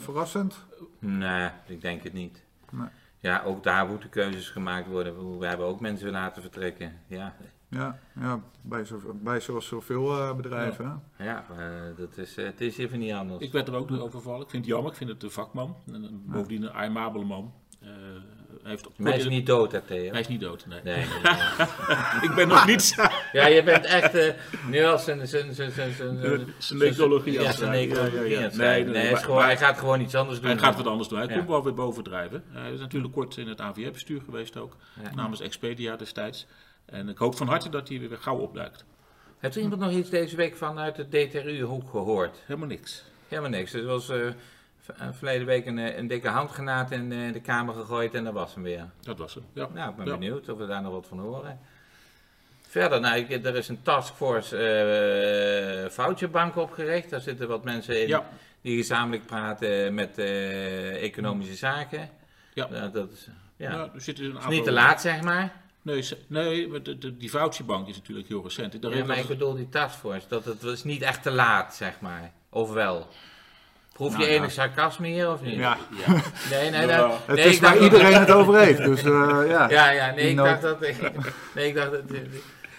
verrassend. 0.00 0.58
Nee, 0.98 1.50
ik 1.66 1.80
denk 1.80 2.02
het 2.02 2.12
niet. 2.12 2.42
Nee. 2.70 2.88
Ja, 3.24 3.42
ook 3.44 3.62
daar 3.62 3.86
moeten 3.86 4.08
keuzes 4.08 4.48
gemaakt 4.48 4.86
worden. 4.86 5.38
We 5.38 5.46
hebben 5.46 5.66
ook 5.66 5.80
mensen 5.80 6.10
laten 6.10 6.42
vertrekken. 6.42 6.92
Ja, 7.06 7.34
Ja, 7.68 7.98
ja 8.20 8.40
bij, 8.62 8.84
zo, 8.84 9.00
bij 9.22 9.40
zoals 9.40 9.66
zoveel 9.66 10.18
eh, 10.18 10.36
bedrijven. 10.36 11.02
ja 11.18 11.44
eh, 11.50 11.96
dat 11.96 12.16
is, 12.16 12.36
eh, 12.36 12.44
het 12.44 12.60
is 12.60 12.78
even 12.78 12.98
niet 12.98 13.12
anders. 13.12 13.44
ik 13.44 13.52
werd 13.52 13.68
er 13.68 13.74
ook 13.74 13.90
nog 13.90 14.00
over 14.00 14.18
gevallen. 14.18 14.42
Ik 14.42 14.50
vind 14.50 14.64
het 14.64 14.72
jammer, 14.72 14.90
ik 14.90 14.96
vind 14.96 15.10
het 15.10 15.22
een 15.22 15.30
vakman. 15.30 15.76
En 15.92 16.22
bovendien 16.26 16.62
een 16.62 16.72
aimabele 16.72 17.24
man. 17.24 17.52
Eh, 18.64 18.70
hij, 18.70 18.78
heeft 18.96 19.08
hij 19.08 19.16
is 19.18 19.28
niet 19.28 19.46
dood, 19.46 19.72
hè, 19.72 19.80
Theo? 19.80 20.10
hij 20.10 20.20
is 20.20 20.28
niet 20.28 20.40
dood, 20.40 20.66
nee. 20.66 20.80
Nee, 20.84 20.96
nee, 20.96 21.06
nee. 21.88 22.28
ik 22.28 22.34
ben 22.34 22.48
nog 22.48 22.66
niet 22.66 22.94
Ja, 23.32 23.46
je 23.46 23.62
bent 23.62 23.84
echt 23.84 24.14
eh, 24.14 24.32
nu 24.68 24.84
al 24.84 24.98
zijn, 24.98 25.28
zijn, 25.28 25.54
zijn, 25.54 25.72
zijn, 25.72 25.92
zijn, 25.92 26.54
zijn 26.58 26.78
necrologie 26.78 27.32
ja, 27.32 27.42
het 27.42 27.56
zijn 27.56 27.70
necrologie 27.70 28.28
Ja, 28.30 28.40
het. 28.40 28.56
Nee, 28.56 28.84
nee, 28.84 28.92
Nee, 28.92 28.94
hij, 28.94 29.04
is 29.04 29.10
maar- 29.12 29.20
gewoon, 29.20 29.36
maar- 29.36 29.46
hij 29.46 29.56
gaat 29.56 29.78
gewoon 29.78 30.00
iets 30.00 30.14
anders 30.14 30.40
doen. 30.40 30.50
Hij 30.50 30.58
gaat 30.58 30.76
wat 30.76 30.86
anders 30.86 31.08
doen. 31.08 31.18
Hij 31.18 31.28
komt 31.28 31.48
wel 31.48 31.62
weer 31.64 31.74
bovendrijven. 31.74 32.44
Hij 32.48 32.72
is 32.72 32.80
natuurlijk 32.80 33.12
kort 33.12 33.36
in 33.36 33.48
het 33.48 33.60
AVR-bestuur 33.60 34.20
geweest 34.24 34.56
ook. 34.56 34.76
Namens 35.14 35.40
Expedia 35.40 35.96
destijds. 35.96 36.46
En 36.86 37.08
ik 37.08 37.18
hoop 37.18 37.36
van 37.36 37.48
harte 37.48 37.68
dat 37.68 37.88
hij 37.88 37.98
weer 37.98 38.18
gauw 38.20 38.36
opduikt. 38.36 38.84
Heeft 39.38 39.56
er 39.56 39.62
iemand 39.62 39.80
nog 39.80 39.90
iets 39.90 40.10
deze 40.10 40.36
week 40.36 40.56
vanuit 40.56 40.96
de 40.96 41.08
DTRU-hoek 41.08 41.90
gehoord? 41.90 42.42
Helemaal 42.46 42.68
niks. 42.68 43.04
Helemaal 43.28 43.50
niks. 43.50 43.72
Er 43.72 43.84
was 43.84 44.08
eh, 44.08 44.26
eh, 44.26 44.32
verleden 45.12 45.46
week 45.46 45.66
een, 45.66 45.78
eh, 45.78 45.96
een 45.96 46.06
dikke 46.06 46.28
handgranaat 46.28 46.90
in 46.90 47.12
eh, 47.12 47.32
de 47.32 47.40
kamer 47.40 47.74
gegooid 47.74 48.14
en 48.14 48.24
dat 48.24 48.32
was 48.32 48.54
hem 48.54 48.62
weer. 48.62 48.84
Dat 49.00 49.18
was 49.18 49.34
hem. 49.34 49.44
Ja. 49.52 49.68
Nou, 49.74 49.90
ik 49.90 49.96
ben 49.96 50.06
Ja. 50.06 50.12
benieuwd 50.12 50.48
of 50.48 50.58
we 50.58 50.66
daar 50.66 50.82
nog 50.82 50.92
wat 50.92 51.06
van 51.06 51.18
horen. 51.18 51.58
Verder, 52.68 53.00
nou, 53.00 53.16
ik- 53.16 53.44
er 53.44 53.56
is 53.56 53.68
een 53.68 53.82
taskforce 53.82 54.56
eh 54.56 55.90
foutjebank 55.90 56.56
opgericht. 56.56 57.10
Daar 57.10 57.20
zitten 57.20 57.48
wat 57.48 57.64
mensen 57.64 58.02
in 58.02 58.08
Ja. 58.08 58.28
die 58.60 58.76
gezamenlijk 58.76 59.26
praten 59.26 59.94
met 59.94 60.18
eh, 60.18 61.02
economische 61.02 61.54
zaken. 61.54 62.08
Ja. 62.54 62.66
Dat 62.88 63.10
is, 63.12 63.28
ja. 63.56 63.70
Nou, 63.70 63.90
er 63.94 64.00
zitten 64.00 64.24
een 64.24 64.30
is 64.30 64.36
aantal... 64.36 64.52
niet 64.52 64.64
te 64.64 64.72
laat, 64.72 65.00
zeg 65.00 65.22
maar. 65.22 65.52
Nee, 65.82 66.04
nee 66.26 66.82
de, 66.82 66.98
de, 66.98 67.16
die 67.16 67.30
voucherbank 67.30 67.88
is 67.88 67.96
natuurlijk 67.96 68.28
heel 68.28 68.42
recent. 68.42 68.82
Daar 68.82 68.96
Ja, 68.96 69.04
maar 69.04 69.18
ik 69.18 69.26
bedoel 69.26 69.54
die 69.54 69.68
taskforce. 69.68 70.28
Dat 70.28 70.44
het 70.44 70.62
was 70.62 70.84
niet 70.84 71.02
echt 71.02 71.22
te 71.22 71.30
laat, 71.30 71.74
zeg 71.74 72.00
maar. 72.00 72.32
Of 72.48 72.72
wel? 72.72 73.08
Proef 73.94 74.12
je 74.12 74.18
Nou 74.18 74.30
ja. 74.30 74.36
enig 74.36 74.52
sarcasme 74.52 75.06
hier 75.06 75.30
of 75.30 75.42
niet? 75.42 75.54
Ja, 75.54 75.76
Nee, 76.50 76.70
nee, 76.70 76.86
Ja. 76.86 77.06
nee. 77.06 77.16
het 77.26 77.38
is 77.38 77.54
ik 77.56 77.60
waar 77.62 77.78
iedereen 77.78 78.20
het 78.20 78.30
over 78.30 78.58
heeft. 78.58 78.84
Dus 78.84 79.02
eh, 79.02 79.40
ja. 79.48 79.68
Ja, 79.70 79.90
ja, 79.90 80.10
nee, 80.14 80.30
ik 80.30 80.36
dacht 80.36 80.62
dat... 80.62 80.80
Nee, 81.54 81.66
ik 81.68 81.74
dacht 81.74 81.90
dat... 81.90 82.02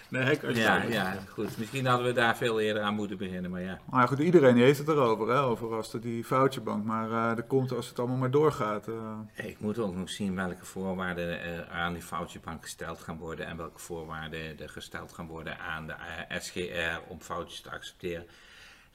Nee, 0.09 0.37
kan 0.37 0.55
Ja, 0.55 0.81
ja, 0.83 1.17
goed. 1.29 1.57
Misschien 1.57 1.85
hadden 1.85 2.05
we 2.07 2.13
daar 2.13 2.37
veel 2.37 2.59
eerder 2.59 2.81
aan 2.83 2.93
moeten 2.93 3.17
beginnen, 3.17 3.51
maar 3.51 3.61
ja. 3.61 3.79
Maar 3.89 4.07
goed, 4.07 4.19
iedereen 4.19 4.57
heeft 4.57 4.77
het 4.77 4.87
erover, 4.87 5.27
hè, 5.29 5.41
over 5.41 5.73
als 5.73 5.91
de, 5.91 5.99
die 5.99 6.23
foutjebank. 6.23 6.83
Maar 6.85 7.11
eh 7.11 7.37
er 7.37 7.43
komt 7.43 7.71
als 7.71 7.87
het 7.87 7.99
allemaal 7.99 8.17
maar 8.17 8.31
doorgaat. 8.31 8.87
eh, 8.87 9.45
Ik 9.47 9.59
moet 9.59 9.79
ook 9.79 9.95
nog 9.95 10.09
zien 10.09 10.35
welke 10.35 10.65
voorwaarden 10.65 11.41
eh, 11.41 11.77
aan 11.81 11.93
die 11.93 12.01
foutjebank 12.01 12.61
gesteld 12.63 12.99
gaan 12.99 13.17
worden 13.17 13.45
en 13.45 13.57
welke 13.57 13.79
voorwaarden 13.79 14.59
er 14.59 14.69
gesteld 14.69 15.13
gaan 15.13 15.27
worden 15.27 15.59
aan 15.59 15.87
de 15.87 15.93
SGR 16.39 16.99
om 17.07 17.21
foutjes 17.21 17.61
te 17.61 17.71
accepteren. 17.71 18.25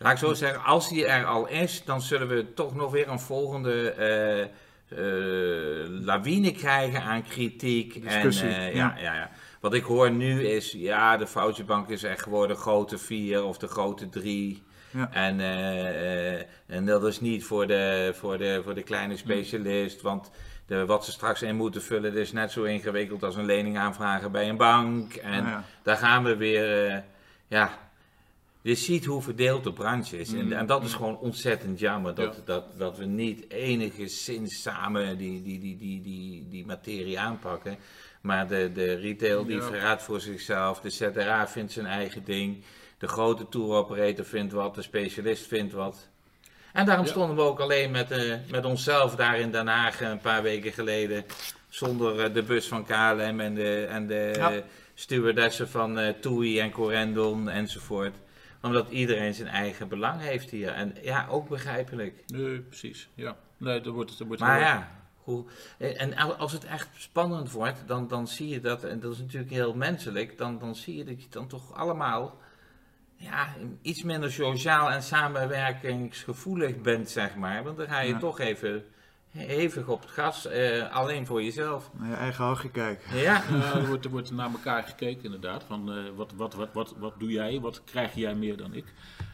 Laat 0.02 0.12
ik 0.12 0.18
zo 0.18 0.34
zeggen, 0.34 0.64
als 0.64 0.88
die 0.88 1.06
er 1.06 1.24
al 1.24 1.48
is, 1.48 1.84
dan 1.84 2.00
zullen 2.00 2.28
we 2.28 2.54
toch 2.54 2.74
nog 2.74 2.90
weer 2.90 3.08
een 3.08 3.20
volgende 3.20 3.90
eh, 3.90 4.40
eh, 4.42 4.48
lawine 5.88 6.52
krijgen 6.52 7.02
aan 7.02 7.22
kritiek. 7.22 8.02
Discussie, 8.02 8.48
en, 8.48 8.60
eh, 8.60 8.74
ja. 8.74 8.94
ja, 8.98 9.14
ja. 9.14 9.30
Wat 9.60 9.74
ik 9.74 9.84
hoor 9.84 10.10
nu 10.10 10.46
is, 10.46 10.72
ja, 10.72 11.16
de 11.16 11.26
foutjebank 11.26 11.88
is 11.88 12.02
echt 12.02 12.22
gewoon 12.22 12.48
de 12.48 12.54
grote 12.54 12.98
vier 12.98 13.44
of 13.44 13.58
de 13.58 13.66
grote 13.66 14.08
drie. 14.08 14.62
Ja. 14.90 15.10
En, 15.12 15.40
en 16.66 16.86
dat 16.86 17.04
is 17.04 17.20
niet 17.20 17.44
voor 17.44 17.66
de, 17.66 18.12
voor 18.14 18.38
de, 18.38 18.60
voor 18.64 18.74
de 18.74 18.82
kleine 18.82 19.16
specialist, 19.16 20.02
want 20.02 20.30
de, 20.66 20.86
wat 20.86 21.04
ze 21.04 21.10
straks 21.10 21.42
in 21.42 21.56
moeten 21.56 21.82
vullen 21.82 22.16
is 22.16 22.32
net 22.32 22.52
zo 22.52 22.62
ingewikkeld 22.62 23.22
als 23.22 23.36
een 23.36 23.46
lening 23.46 23.78
aanvragen 23.78 24.32
bij 24.32 24.48
een 24.48 24.56
bank. 24.56 25.14
En 25.14 25.64
daar 25.82 25.96
gaan 25.96 26.24
we 26.24 26.36
weer, 26.36 27.04
ja, 27.48 27.89
je 28.62 28.74
ziet 28.74 29.04
hoe 29.04 29.22
verdeeld 29.22 29.64
de 29.64 29.72
branche 29.72 30.18
is. 30.18 30.32
En, 30.32 30.52
en 30.52 30.66
dat 30.66 30.84
is 30.84 30.94
gewoon 30.94 31.18
ontzettend 31.18 31.78
jammer, 31.78 32.14
dat, 32.14 32.34
Ja. 32.34 32.42
dat, 32.44 32.64
dat 32.78 32.96
we 32.98 33.04
niet 33.04 33.50
enigszins 33.50 34.62
samen 34.62 35.18
die, 35.18 35.42
die, 35.42 35.58
die, 35.60 35.76
die, 35.76 36.00
die, 36.02 36.46
die 36.50 36.66
materie 36.66 37.18
aanpakken. 37.18 37.76
Maar 38.20 38.48
de, 38.48 38.70
de 38.74 38.94
retail 38.94 39.44
die 39.44 39.56
Ja. 39.56 39.62
verraadt 39.62 40.02
voor 40.02 40.20
zichzelf, 40.20 40.80
de 40.80 40.90
ZRA 40.90 41.48
vindt 41.48 41.72
zijn 41.72 41.86
eigen 41.86 42.24
ding, 42.24 42.62
de 42.98 43.08
grote 43.08 43.48
tour 43.48 43.74
operator 43.76 44.24
vindt 44.24 44.52
wat, 44.52 44.74
de 44.74 44.82
specialist 44.82 45.46
vindt 45.46 45.72
wat. 45.72 46.08
En 46.72 46.86
daarom 46.86 47.04
Ja. 47.04 47.10
stonden 47.10 47.36
we 47.36 47.42
ook 47.42 47.60
alleen 47.60 47.90
met, 47.90 48.10
eh, 48.10 48.34
met 48.50 48.64
onszelf 48.64 49.14
daar 49.16 49.38
in 49.38 49.50
Den 49.50 49.66
Haag 49.66 50.00
een 50.00 50.20
paar 50.20 50.42
weken 50.42 50.72
geleden. 50.72 51.24
Zonder 51.68 52.20
eh, 52.24 52.34
de 52.34 52.42
bus 52.42 52.66
van 52.66 52.84
KLM 52.84 53.40
en 53.40 53.54
de, 53.54 53.84
en 53.90 54.06
de 54.06 54.30
eh, 54.30 54.46
stewardessen 54.94 55.68
van 55.68 55.98
eh 55.98 56.14
TUI 56.20 56.58
en 56.60 56.70
Corendon 56.70 57.48
enzovoort. 57.48 58.14
Omdat 58.62 58.90
iedereen 58.90 59.34
zijn 59.34 59.48
eigen 59.48 59.88
belang 59.88 60.20
heeft 60.20 60.50
hier. 60.50 60.68
En 60.68 60.94
ja, 61.02 61.26
ook 61.30 61.48
begrijpelijk. 61.48 62.22
Nee, 62.26 62.60
precies. 62.60 63.08
Ja. 63.14 63.36
Nee, 63.56 63.80
er 63.80 63.90
wordt, 63.90 64.18
er 64.20 64.26
wordt 64.26 64.42
Maar 64.42 64.60
ja, 64.60 64.90
hoe, 65.16 65.44
en 65.78 66.16
al- 66.16 66.34
als 66.34 66.52
het 66.52 66.64
echt 66.64 66.88
spannend 66.96 67.50
wordt, 67.52 67.82
dan, 67.86 68.08
dan 68.08 68.28
zie 68.28 68.48
je 68.48 68.60
dat, 68.60 68.84
en 68.84 69.00
dat 69.00 69.12
is 69.12 69.18
natuurlijk 69.18 69.50
heel 69.52 69.74
menselijk, 69.74 70.38
dan, 70.38 70.58
dan 70.58 70.74
zie 70.74 70.96
je 70.96 71.04
dat 71.04 71.22
je 71.22 71.28
dan 71.30 71.46
toch 71.48 71.74
allemaal 71.74 72.38
ja, 73.16 73.48
iets 73.82 74.02
minder 74.02 74.32
sociaal 74.32 74.90
en 74.90 75.02
samenwerkingsgevoelig 75.02 76.80
bent, 76.80 77.10
zeg 77.10 77.34
maar. 77.36 77.62
Want 77.64 77.76
dan 77.76 77.86
ga 77.88 78.00
je 78.00 78.12
Ja. 78.12 78.18
toch 78.18 78.38
even 78.38 78.84
hevig 79.30 79.86
op 79.88 80.00
het 80.00 80.10
gas, 80.10 80.46
eh, 80.46 80.92
alleen 80.96 81.26
voor 81.26 81.42
jezelf. 81.42 81.90
Naar 81.92 82.08
je 82.08 82.14
eigen 82.14 82.44
hachje 82.44 82.70
kijken. 82.70 83.16
Ja, 83.16 83.42
Ja, 83.50 83.74
er, 83.74 83.86
wordt, 83.86 84.04
er 84.04 84.10
wordt 84.10 84.30
naar 84.30 84.50
elkaar 84.50 84.82
gekeken 84.82 85.24
inderdaad. 85.24 85.64
Van, 85.66 85.92
eh, 85.92 85.96
wat, 86.16 86.32
wat, 86.36 86.54
wat, 86.54 86.68
wat, 86.72 86.94
wat 86.98 87.14
doe 87.18 87.30
jij? 87.30 87.60
Wat 87.60 87.82
krijg 87.84 88.14
jij 88.14 88.34
meer 88.34 88.56
dan 88.56 88.74
ik? 88.74 88.84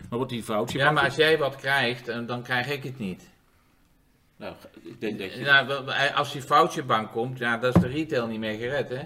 Maar 0.09 0.19
wordt 0.19 0.33
die 0.33 0.45
voucher... 0.45 0.79
ja 0.81 0.91
maar 0.91 1.05
als 1.05 1.17
jij 1.17 1.39
wat 1.39 1.57
krijgt, 1.57 2.09
eh, 2.09 2.27
dan 2.27 2.43
krijg 2.43 2.69
ik 2.69 2.83
het 2.83 2.99
niet. 2.99 3.29
Nou, 4.37 4.55
ik 4.83 5.01
denk 5.01 5.19
dat 5.19 5.33
je... 5.35 5.41
Nou, 5.41 5.91
eh, 5.91 6.17
als 6.17 6.33
die 6.33 6.43
foutjebank 6.43 7.13
komt, 7.13 7.39
ja, 7.39 7.57
dan 7.59 7.73
is 7.75 7.81
de 7.81 7.89
retail 7.89 8.27
niet 8.27 8.39
meer 8.41 8.59
gered, 8.59 8.89
hè? 8.89 9.03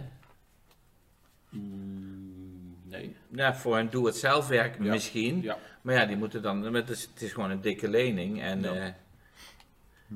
Mm, 1.48 2.76
nee. 2.84 3.16
Ja, 3.32 3.54
voor 3.54 3.78
een 3.78 3.90
doe-het-zelf 3.90 4.48
werk 4.48 4.76
Ja. 4.82 4.90
misschien. 4.90 5.42
Ja. 5.42 5.56
Maar 5.82 5.94
ja, 5.94 6.06
die 6.06 6.16
moeten 6.16 6.42
dan, 6.42 6.70
met, 6.70 6.88
het, 6.88 6.96
is, 6.96 7.08
het 7.12 7.22
is 7.22 7.32
gewoon 7.32 7.50
een 7.50 7.60
dikke 7.60 7.88
lening. 7.88 8.42
En 8.42 8.60
Ja. 8.62 8.94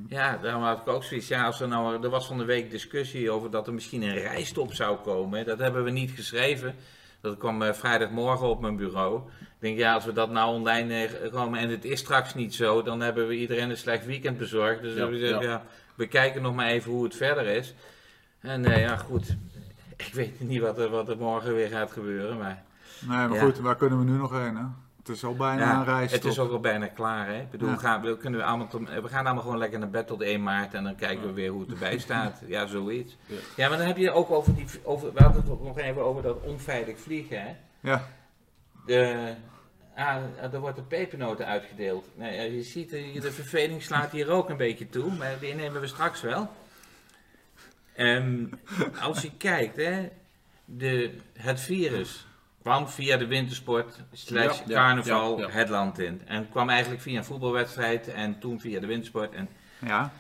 Ja, 0.09 0.37
daarom 0.37 0.63
had 0.63 0.79
ik 0.79 0.89
ook 0.89 1.05
zoiets. 1.05 1.29
Ja, 1.29 1.45
als 1.45 1.61
er, 1.61 1.69
nou, 1.69 2.03
er 2.03 2.11
was 2.11 2.27
van 2.27 2.39
de 2.39 2.45
week 2.45 2.71
discussie 2.71 3.31
over 3.31 3.51
dat 3.51 3.67
er 3.67 3.75
misschien 3.75 4.03
een 4.03 4.19
rijstop 4.19 4.75
zou 4.75 4.97
komen. 4.97 5.47
Dat 5.47 5.59
hebben 5.59 5.85
we 5.85 5.91
niet 5.91 6.11
geschreven. 6.11 6.75
Dat 7.21 7.37
kwam 7.39 7.63
eh, 7.63 7.73
vrijdagmorgen 7.73 8.49
op 8.49 8.61
mijn 8.61 8.77
bureau. 8.77 9.21
Ik 9.41 9.47
denk, 9.59 9.79
ja, 9.79 9.95
als 9.95 10.05
we 10.05 10.13
dat 10.13 10.31
nou 10.31 10.55
online 10.55 11.07
eh, 11.07 11.33
komen 11.33 11.59
en 11.59 11.69
het 11.71 11.85
is 11.85 11.99
straks 12.01 12.35
niet 12.35 12.55
zo, 12.55 12.83
dan 12.83 13.01
hebben 13.01 13.27
we 13.29 13.37
iedereen 13.37 13.71
een 13.71 13.77
slecht 13.77 14.07
weekend 14.07 14.39
bezorgd. 14.39 14.83
Dus 14.83 14.97
Ja, 14.97 15.09
we, 15.09 15.19
zeggen, 15.19 15.43
ja. 15.43 15.49
ja, 15.51 15.63
we 15.95 16.07
kijken 16.07 16.43
nog 16.43 16.55
maar 16.55 16.67
even 16.67 16.91
hoe 16.91 17.05
het 17.05 17.17
verder 17.17 17.47
is. 17.47 17.75
En 18.41 18.65
eh, 18.65 18.81
ja, 18.81 18.97
goed. 18.97 19.37
Ik 19.97 20.11
weet 20.15 20.41
niet 20.41 20.61
wat 20.61 20.79
er, 20.79 20.91
wat 20.91 21.09
er 21.09 21.17
morgen 21.17 21.55
weer 21.55 21.69
gaat 21.69 21.93
gebeuren, 21.93 22.39
maar... 22.39 22.63
Nee, 23.09 23.29
maar 23.29 23.35
Ja. 23.35 23.45
goed, 23.45 23.59
waar 23.59 23.77
kunnen 23.77 23.99
we 23.99 24.05
nu 24.05 24.17
nog 24.17 24.31
heen? 24.31 24.57
Hè? 24.57 24.65
Het 25.07 25.17
is 25.17 25.25
al 25.25 25.37
bijna 25.37 25.61
Ja, 25.63 25.79
een 25.79 25.85
reis. 25.85 26.13
het 26.13 26.25
is 26.25 26.39
ook 26.39 26.51
al 26.53 26.61
bijna 26.61 26.87
klaar, 26.87 27.27
hè? 27.27 27.41
Ik 27.41 27.51
bedoel, 27.51 27.69
Ja. 27.69 27.77
gaan, 27.77 28.01
we, 28.03 28.17
kunnen 28.17 28.41
we, 28.41 28.47
allemaal 28.47 28.69
tot- 28.69 28.89
we 28.89 29.09
gaan 29.09 29.25
allemaal 29.25 29.43
gewoon 29.43 29.59
lekker 29.59 29.79
naar 29.79 29.91
bed 29.91 30.07
tot 30.07 30.23
1 30.23 30.43
maart 30.43 30.75
en 30.75 30.85
dan 30.85 30.95
kijken 30.97 31.27
we 31.27 31.33
weer 31.33 31.51
hoe 31.51 31.61
het 31.61 31.71
erbij 31.71 31.99
staat. 32.09 32.43
Ja, 32.47 32.67
zoiets. 32.67 33.17
Ja. 33.27 33.37
Ja, 33.57 33.69
maar 33.69 33.79
dan 33.79 33.87
heb 33.87 33.97
je 33.97 34.11
ook 34.11 34.31
over 34.31 34.55
die, 34.55 34.67
over, 34.83 35.13
we 35.13 35.23
hadden 35.23 35.43
het 35.51 35.63
nog 35.63 35.79
even 35.79 36.03
over 36.05 36.23
dat 36.23 36.41
onveilig 36.43 36.99
vliegen, 36.99 37.43
hè? 37.43 37.55
Ja, 37.81 38.09
De, 38.87 39.35
Ah, 39.97 40.23
er 40.53 40.61
wordt 40.61 40.79
een 40.79 40.87
pepernoten 40.87 41.47
uitgedeeld. 41.47 42.07
Nee, 42.15 42.57
je 42.57 42.63
ziet, 42.63 42.93
eh, 42.93 43.21
de 43.21 43.33
verveling 43.33 43.83
slaat 43.83 44.11
hier 44.11 44.29
ook 44.31 44.49
een 44.49 44.57
beetje 44.57 44.89
toe, 44.89 45.13
maar 45.15 45.35
die 45.41 45.55
nemen 45.55 45.81
we 45.81 45.87
straks 45.87 46.21
wel. 46.21 46.51
Ehm, 47.95 48.45
als 49.01 49.23
je 49.23 49.31
kijkt, 49.37 49.77
hè, 49.77 50.09
de, 50.65 51.15
het 51.39 51.61
virus 51.61 52.27
kwam 52.65 52.89
via 52.89 53.17
de 53.17 53.27
wintersport, 53.27 54.01
slash 54.13 54.59
Ja, 54.67 54.75
carnaval, 54.75 55.39
ja, 55.39 55.47
ja. 55.47 55.53
het 55.53 55.69
land 55.69 55.99
in. 55.99 56.23
En 56.27 56.49
kwam 56.51 56.69
eigenlijk 56.69 57.03
via 57.03 57.19
een 57.19 57.25
voetbalwedstrijd 57.25 58.09
en 58.09 58.39
toen 58.39 58.61
via 58.61 58.81
de 58.81 58.87
wintersport. 58.87 59.33
En 59.35 59.49
Ja, 59.79 60.13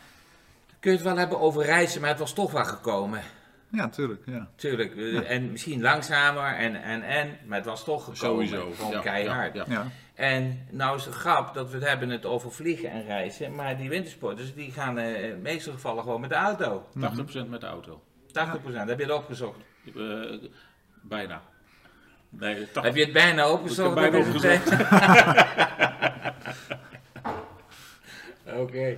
kun 0.81 0.91
je 0.91 0.97
het 0.97 1.07
wel 1.07 1.17
hebben 1.17 1.41
over 1.41 1.65
reizen, 1.65 2.01
maar 2.01 2.11
het 2.11 2.19
was 2.19 2.33
toch 2.33 2.53
wel 2.53 2.65
gekomen. 2.65 3.21
ja, 3.69 3.81
natuurlijk. 3.85 4.23
Ja. 4.27 4.49
Tuurlijk, 4.57 4.97
eh, 4.97 5.31
en 5.31 5.51
misschien 5.51 5.81
langzamer 5.83 6.55
en, 6.57 6.83
en, 6.83 7.03
en, 7.03 7.39
maar 7.47 7.57
het 7.59 7.67
was 7.67 7.85
toch 7.85 8.05
gekomen. 8.05 8.47
Sowieso. 8.49 8.71
Gewoon 8.73 8.91
Ja, 8.93 9.01
keihard. 9.01 9.55
ja, 9.55 9.65
ja. 9.69 9.73
Ja. 9.73 9.87
En 10.15 10.67
nou 10.71 10.97
is 10.97 11.05
het 11.05 11.15
grap 11.15 11.55
dat 11.55 11.71
we 11.71 11.77
het 11.79 11.89
hebben 11.89 12.09
het 12.11 12.25
over 12.27 12.53
vliegen 12.53 12.91
en 12.91 13.05
reizen, 13.05 13.55
maar 13.55 13.77
die 13.77 13.89
wintersporters 13.89 14.55
die 14.55 14.73
gaan 14.73 14.99
eh, 14.99 15.25
in 15.25 15.31
de 15.31 15.37
meeste 15.37 15.71
gevallen 15.73 16.03
gewoon 16.03 16.21
met 16.21 16.31
de 16.31 16.37
auto. 16.37 16.87
80% 16.99 17.49
met 17.49 17.61
de 17.61 17.67
auto. 17.67 18.03
80%, 18.29 18.33
heb 18.73 18.99
je 18.99 19.05
het 19.05 19.11
opgezocht? 19.13 19.59
Eh, 19.97 20.03
bijna. 21.03 21.43
Nee, 22.39 22.55
80. 22.55 22.83
Heb 22.83 22.95
je 22.95 23.03
het 23.03 23.13
bijna 23.13 23.51
opgezocht? 23.51 23.95
Bijna? 23.95 24.19
Oké. 28.63 28.97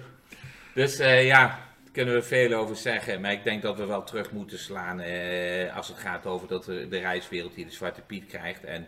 Dus 0.75 0.99
eh, 0.99 1.27
ja, 1.27 1.47
daar 1.47 1.93
kunnen 1.93 2.15
we 2.15 2.23
veel 2.23 2.53
over 2.53 2.77
zeggen. 2.77 3.21
Maar 3.21 3.33
ik 3.33 3.45
denk 3.45 3.63
dat 3.63 3.77
we 3.77 3.87
wel 3.87 4.05
terug 4.05 4.33
moeten 4.33 4.59
slaan 4.59 5.01
eh, 5.01 5.77
als 5.77 5.89
het 5.89 5.99
gaat 5.99 6.27
over 6.27 6.49
dat 6.49 6.65
de, 6.65 6.89
de 6.89 6.99
reiswereld 6.99 7.55
die 7.55 7.65
de 7.65 7.73
Zwarte 7.73 8.01
Piet 8.01 8.27
krijgt. 8.27 8.65
En 8.65 8.87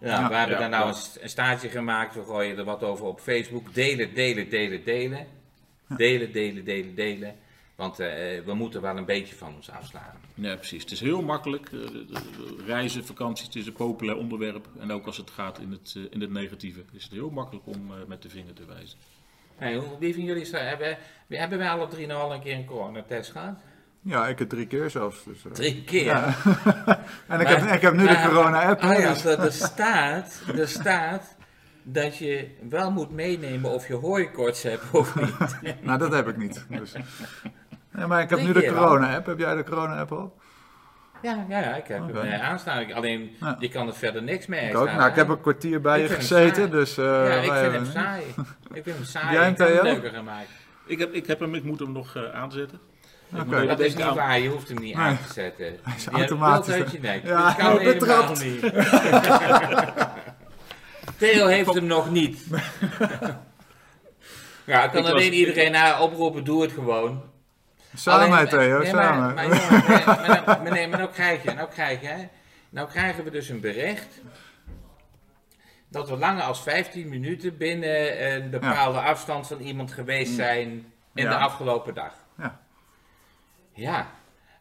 Ja, 0.00 0.28
we 0.28 0.34
hebben 0.34 0.56
ja, 0.56 0.60
daar 0.60 0.68
nou 0.68 0.88
een, 0.88 1.22
een 1.22 1.28
staartje 1.28 1.68
gemaakt. 1.68 2.14
We 2.14 2.24
gooien 2.24 2.58
er 2.58 2.64
wat 2.64 2.82
over 2.82 3.06
op 3.06 3.20
Facebook. 3.20 3.74
Delen, 3.74 4.14
delen, 4.14 4.48
delen, 4.48 4.84
delen. 4.84 5.26
Delen, 5.88 6.32
delen, 6.32 6.64
delen, 6.64 6.94
delen. 6.94 7.36
Want 7.78 7.98
eh, 8.00 8.08
we 8.44 8.54
moeten 8.54 8.80
wel 8.80 8.96
een 8.96 9.04
beetje 9.04 9.34
van 9.34 9.54
ons 9.54 9.70
afslaan. 9.70 10.14
Ja, 10.34 10.54
precies. 10.56 10.82
Het 10.82 10.90
is 10.90 11.00
heel 11.00 11.22
makkelijk. 11.22 11.68
eh, 11.72 11.78
Reizen, 12.66 13.04
vakanties, 13.06 13.46
het 13.46 13.54
is 13.56 13.66
een 13.66 13.72
populair 13.72 14.16
onderwerp. 14.18 14.66
En 14.78 14.92
ook 14.92 15.06
als 15.06 15.16
het 15.16 15.30
gaat 15.30 15.58
in 15.58 15.70
het, 15.72 15.94
eh, 15.96 16.02
in 16.10 16.20
het 16.20 16.30
negatieve, 16.30 16.80
is 16.92 17.02
het 17.02 17.12
heel 17.12 17.30
makkelijk 17.30 17.66
om 17.66 17.90
eh, 17.90 17.96
met 18.06 18.22
de 18.22 18.28
vinger 18.28 18.52
te 18.52 18.64
wijzen. 18.66 18.98
Hey, 19.56 19.76
hoe- 19.76 19.98
wie 19.98 20.14
van 20.14 20.22
jullie 20.24 20.42
is 20.42 20.52
er- 20.52 20.68
hebben, 20.68 20.98
hebben 21.28 21.58
wij 21.58 21.70
alle 21.70 21.88
drie 21.88 22.06
nou 22.06 22.20
al 22.20 22.34
een 22.34 22.40
keer 22.42 22.54
een 22.54 22.64
coronatest 22.64 23.30
gehad? 23.30 23.54
ja, 24.02 24.28
ik 24.28 24.38
heb 24.38 24.48
drie 24.48 24.66
keer 24.66 24.90
zelfs. 24.90 25.24
Dus, 25.24 25.44
eh. 25.44 25.52
Drie 25.52 25.84
keer. 25.84 26.12
En 27.28 27.40
ik, 27.40 27.46
Maar- 27.46 27.46
heb, 27.66 27.74
ik 27.74 27.80
heb 27.82 27.94
nu 27.94 28.06
de 28.06 28.22
corona-app. 28.26 28.80
Ah 28.80 28.98
ja, 28.98 29.12
dus- 29.12 29.24
er, 29.24 29.38
er 29.40 29.52
staat, 29.52 30.42
er 30.56 30.68
staat 30.68 31.36
dat 31.82 32.16
je 32.16 32.48
wel 32.68 32.90
moet 32.90 33.10
meenemen 33.10 33.70
of 33.70 33.88
je 33.88 33.94
hooikoorts 33.94 34.62
hebt 34.62 34.82
of 34.92 35.14
niet. 35.20 35.56
Nou, 35.82 35.98
dat 35.98 36.12
heb 36.12 36.28
ik 36.28 36.36
niet. 36.36 36.66
Dus. 36.68 36.92
Nee, 37.98 38.06
maar 38.06 38.22
ik 38.22 38.30
heb 38.30 38.40
nu 38.40 38.52
de 38.52 38.72
corona-app. 38.74 39.26
Heb 39.26 39.38
jij 39.38 39.54
de 39.54 39.64
corona-app 39.64 40.12
al? 40.12 40.36
Ja, 41.22 41.44
ja, 41.48 41.58
ja 41.60 41.74
ik 41.76 41.86
heb 41.86 41.98
hem 41.98 42.16
eh, 42.16 42.48
aanstaan. 42.48 42.92
Alleen, 42.92 43.36
Ja. 43.40 43.56
je 43.58 43.68
kan 43.68 43.86
er 43.86 43.94
verder 43.94 44.22
niks 44.22 44.46
mee 44.46 44.68
Ik 44.68 44.76
ook. 44.76 44.86
staan, 44.86 44.96
Nou, 44.98 45.10
ik 45.10 45.16
heb 45.16 45.28
een 45.28 45.40
kwartier 45.40 45.80
bij 45.80 46.02
Ik 46.02 46.08
je 46.08 46.14
gezeten, 46.14 46.70
dus... 46.70 46.98
eh, 46.98 47.04
Ja, 47.04 47.34
ik 47.34 47.52
vind 47.52 47.72
hem 47.72 47.86
saai. 47.92 48.22
Ik 48.72 48.82
vind 48.82 48.96
hem 48.96 49.04
saai. 49.14 49.34
Jij, 49.34 49.50
ik 49.50 49.58
heb 49.58 49.68
hem 49.68 49.76
Theo? 49.76 49.82
leuker 49.92 50.10
gemaakt. 50.10 50.48
Ik 50.86 50.98
heb, 50.98 51.12
ik 51.12 51.26
heb 51.26 51.40
hem, 51.40 51.54
ik 51.54 51.64
moet 51.64 51.78
hem 51.78 51.92
nog 51.92 52.16
eh, 52.16 52.22
aanzetten. 52.34 52.80
Even 53.34 53.66
Dat 53.66 53.80
is 53.80 53.94
niet 53.94 54.04
aan- 54.04 54.14
waar, 54.14 54.40
je 54.40 54.48
hoeft 54.48 54.68
hem 54.68 54.78
niet 54.78 54.94
Nee. 54.96 55.04
aan 55.04 55.18
te 55.26 55.32
zetten. 55.32 55.66
is 55.66 55.72
je 55.74 55.80
hebt 55.84 56.04
het 56.04 56.14
automatisch, 56.14 56.90
je 56.92 56.98
nek. 57.00 57.26
Ja, 57.26 57.44
dat 57.46 57.56
kan 57.56 57.78
helemaal 57.78 58.32
niet. 58.32 58.60
Theo 61.18 61.46
heeft 61.46 61.74
hem 61.74 61.86
nog 61.86 62.10
niet. 62.10 62.44
Ja, 64.64 64.84
ik 64.84 64.90
kan 64.90 64.98
Ik 65.00 65.04
was- 65.04 65.12
alleen 65.12 65.32
iedereen 65.32 65.72
naar 65.72 66.00
oproepen, 66.00 66.44
doe 66.44 66.62
het 66.62 66.72
gewoon. 66.72 67.22
Samen, 67.94 68.48
Theo, 68.48 68.78
nee, 68.78 68.92
maar- 68.92 69.04
samen. 69.04 69.34
Maar, 69.34 69.44
jongen, 69.44 69.88
nee, 69.88 70.04
maar, 70.06 70.28
nou- 70.46 70.62
maar 70.62 70.72
nee, 70.72 70.88
maar 70.88 70.98
nou 70.98 71.10
krijg 71.10 71.42
je, 71.42 71.52
nou 71.52 71.68
krijg 71.68 72.00
je, 72.00 72.06
hè. 72.06 72.28
Nou 72.70 72.88
krijgen 72.88 73.24
we 73.24 73.30
dus 73.30 73.48
een 73.48 73.60
bericht 73.60 74.20
dat 75.88 76.08
we 76.08 76.16
langer 76.16 76.42
als 76.42 76.62
15 76.62 77.08
minuten 77.08 77.56
binnen 77.56 78.32
een 78.34 78.50
bepaalde 78.50 78.98
afstand 79.00 79.46
van 79.46 79.60
iemand 79.60 79.92
geweest 79.92 80.34
zijn 80.34 80.68
in 81.14 81.24
Ja. 81.24 81.28
de 81.30 81.36
afgelopen 81.36 81.94
dag. 81.94 82.12
Ja. 82.38 82.60
Ja. 83.72 84.06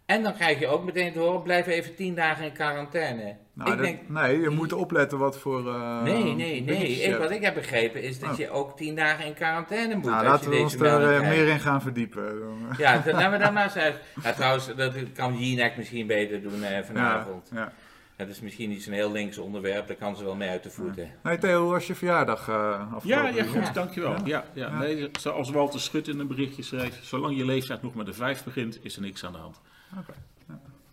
En 0.05 0.23
dan 0.23 0.33
krijg 0.33 0.59
je 0.59 0.67
ook 0.67 0.83
meteen 0.83 1.11
te 1.13 1.19
horen, 1.19 1.41
blijf 1.41 1.67
even 1.67 1.95
10 1.95 2.15
dagen 2.15 2.45
in 2.45 2.51
quarantaine. 2.53 3.35
Nou, 3.57 3.71
ik 3.71 3.77
dat- 3.77 3.85
denk, 3.85 4.09
nee, 4.09 4.39
je 4.41 4.49
moet 4.49 4.73
opletten 4.73 5.17
wat 5.17 5.37
voor... 5.39 5.73
eh, 5.73 6.01
nee, 6.01 6.23
nee, 6.23 6.61
nee. 6.61 6.87
Ik, 6.87 7.17
wat 7.17 7.31
ik 7.31 7.41
heb 7.41 7.53
begrepen 7.53 8.01
is 8.03 8.19
dat 8.19 8.29
Oh. 8.31 8.37
je 8.37 8.49
ook 8.49 8.77
10 8.77 8.95
dagen 8.95 9.25
in 9.25 9.33
quarantaine 9.33 9.95
moet 9.95 10.03
Nou, 10.05 10.15
als 10.17 10.25
laten 10.27 10.49
we 10.49 10.57
ons 10.57 10.73
er 10.73 10.79
melding 10.79 11.21
eh, 11.21 11.29
meer 11.29 11.47
in 11.47 11.59
gaan 11.59 11.81
verdiepen. 11.81 12.23
Eh. 12.71 12.77
Ja, 12.77 12.97
dat, 12.97 13.13
laten 13.13 13.31
we 13.31 13.37
dat 13.37 13.53
maar 13.57 13.63
eens 13.63 13.75
uit. 13.75 13.95
Ja, 14.23 14.33
trouwens, 14.33 14.75
dat 14.75 14.93
kan 15.13 15.37
Jinek 15.39 15.77
misschien 15.77 16.07
beter 16.07 16.41
doen 16.41 16.63
eh, 16.63 16.83
vanavond. 16.83 17.49
Ja, 17.53 17.59
ja. 17.59 17.71
Het 18.15 18.29
is 18.29 18.39
misschien 18.41 18.69
niet 18.69 18.83
zo'n 18.83 18.93
heel 18.93 19.11
links 19.11 19.37
onderwerp, 19.37 19.87
daar 19.87 19.95
kan 19.95 20.15
ze 20.15 20.23
wel 20.23 20.35
mee 20.35 20.49
uit 20.49 20.63
de 20.63 20.69
voeten. 20.69 21.11
Nee, 21.23 21.37
Theo, 21.37 21.61
hoe 21.61 21.71
was 21.71 21.87
je 21.87 21.95
verjaardag 21.95 22.47
eh 22.47 22.55
Ja, 22.55 22.89
afgelopen 22.95 23.35
ja, 23.35 23.43
goed, 23.43 23.73
dankjewel. 23.73 24.15
Ja, 24.25 24.43
ja. 24.53 24.77
Nee, 24.79 25.09
zoals 25.19 25.49
Walter 25.51 25.79
Schut 25.79 26.07
in 26.07 26.19
een 26.19 26.27
berichtje 26.27 26.63
schreef, 26.63 26.99
zolang 27.03 27.37
je 27.37 27.45
leeftijd 27.45 27.81
nog 27.81 27.95
met 27.95 28.05
de 28.05 28.13
vijf 28.13 28.43
begint, 28.43 28.79
is 28.81 28.95
er 28.95 29.01
niks 29.01 29.25
aan 29.25 29.31
de 29.31 29.37
hand. 29.37 29.61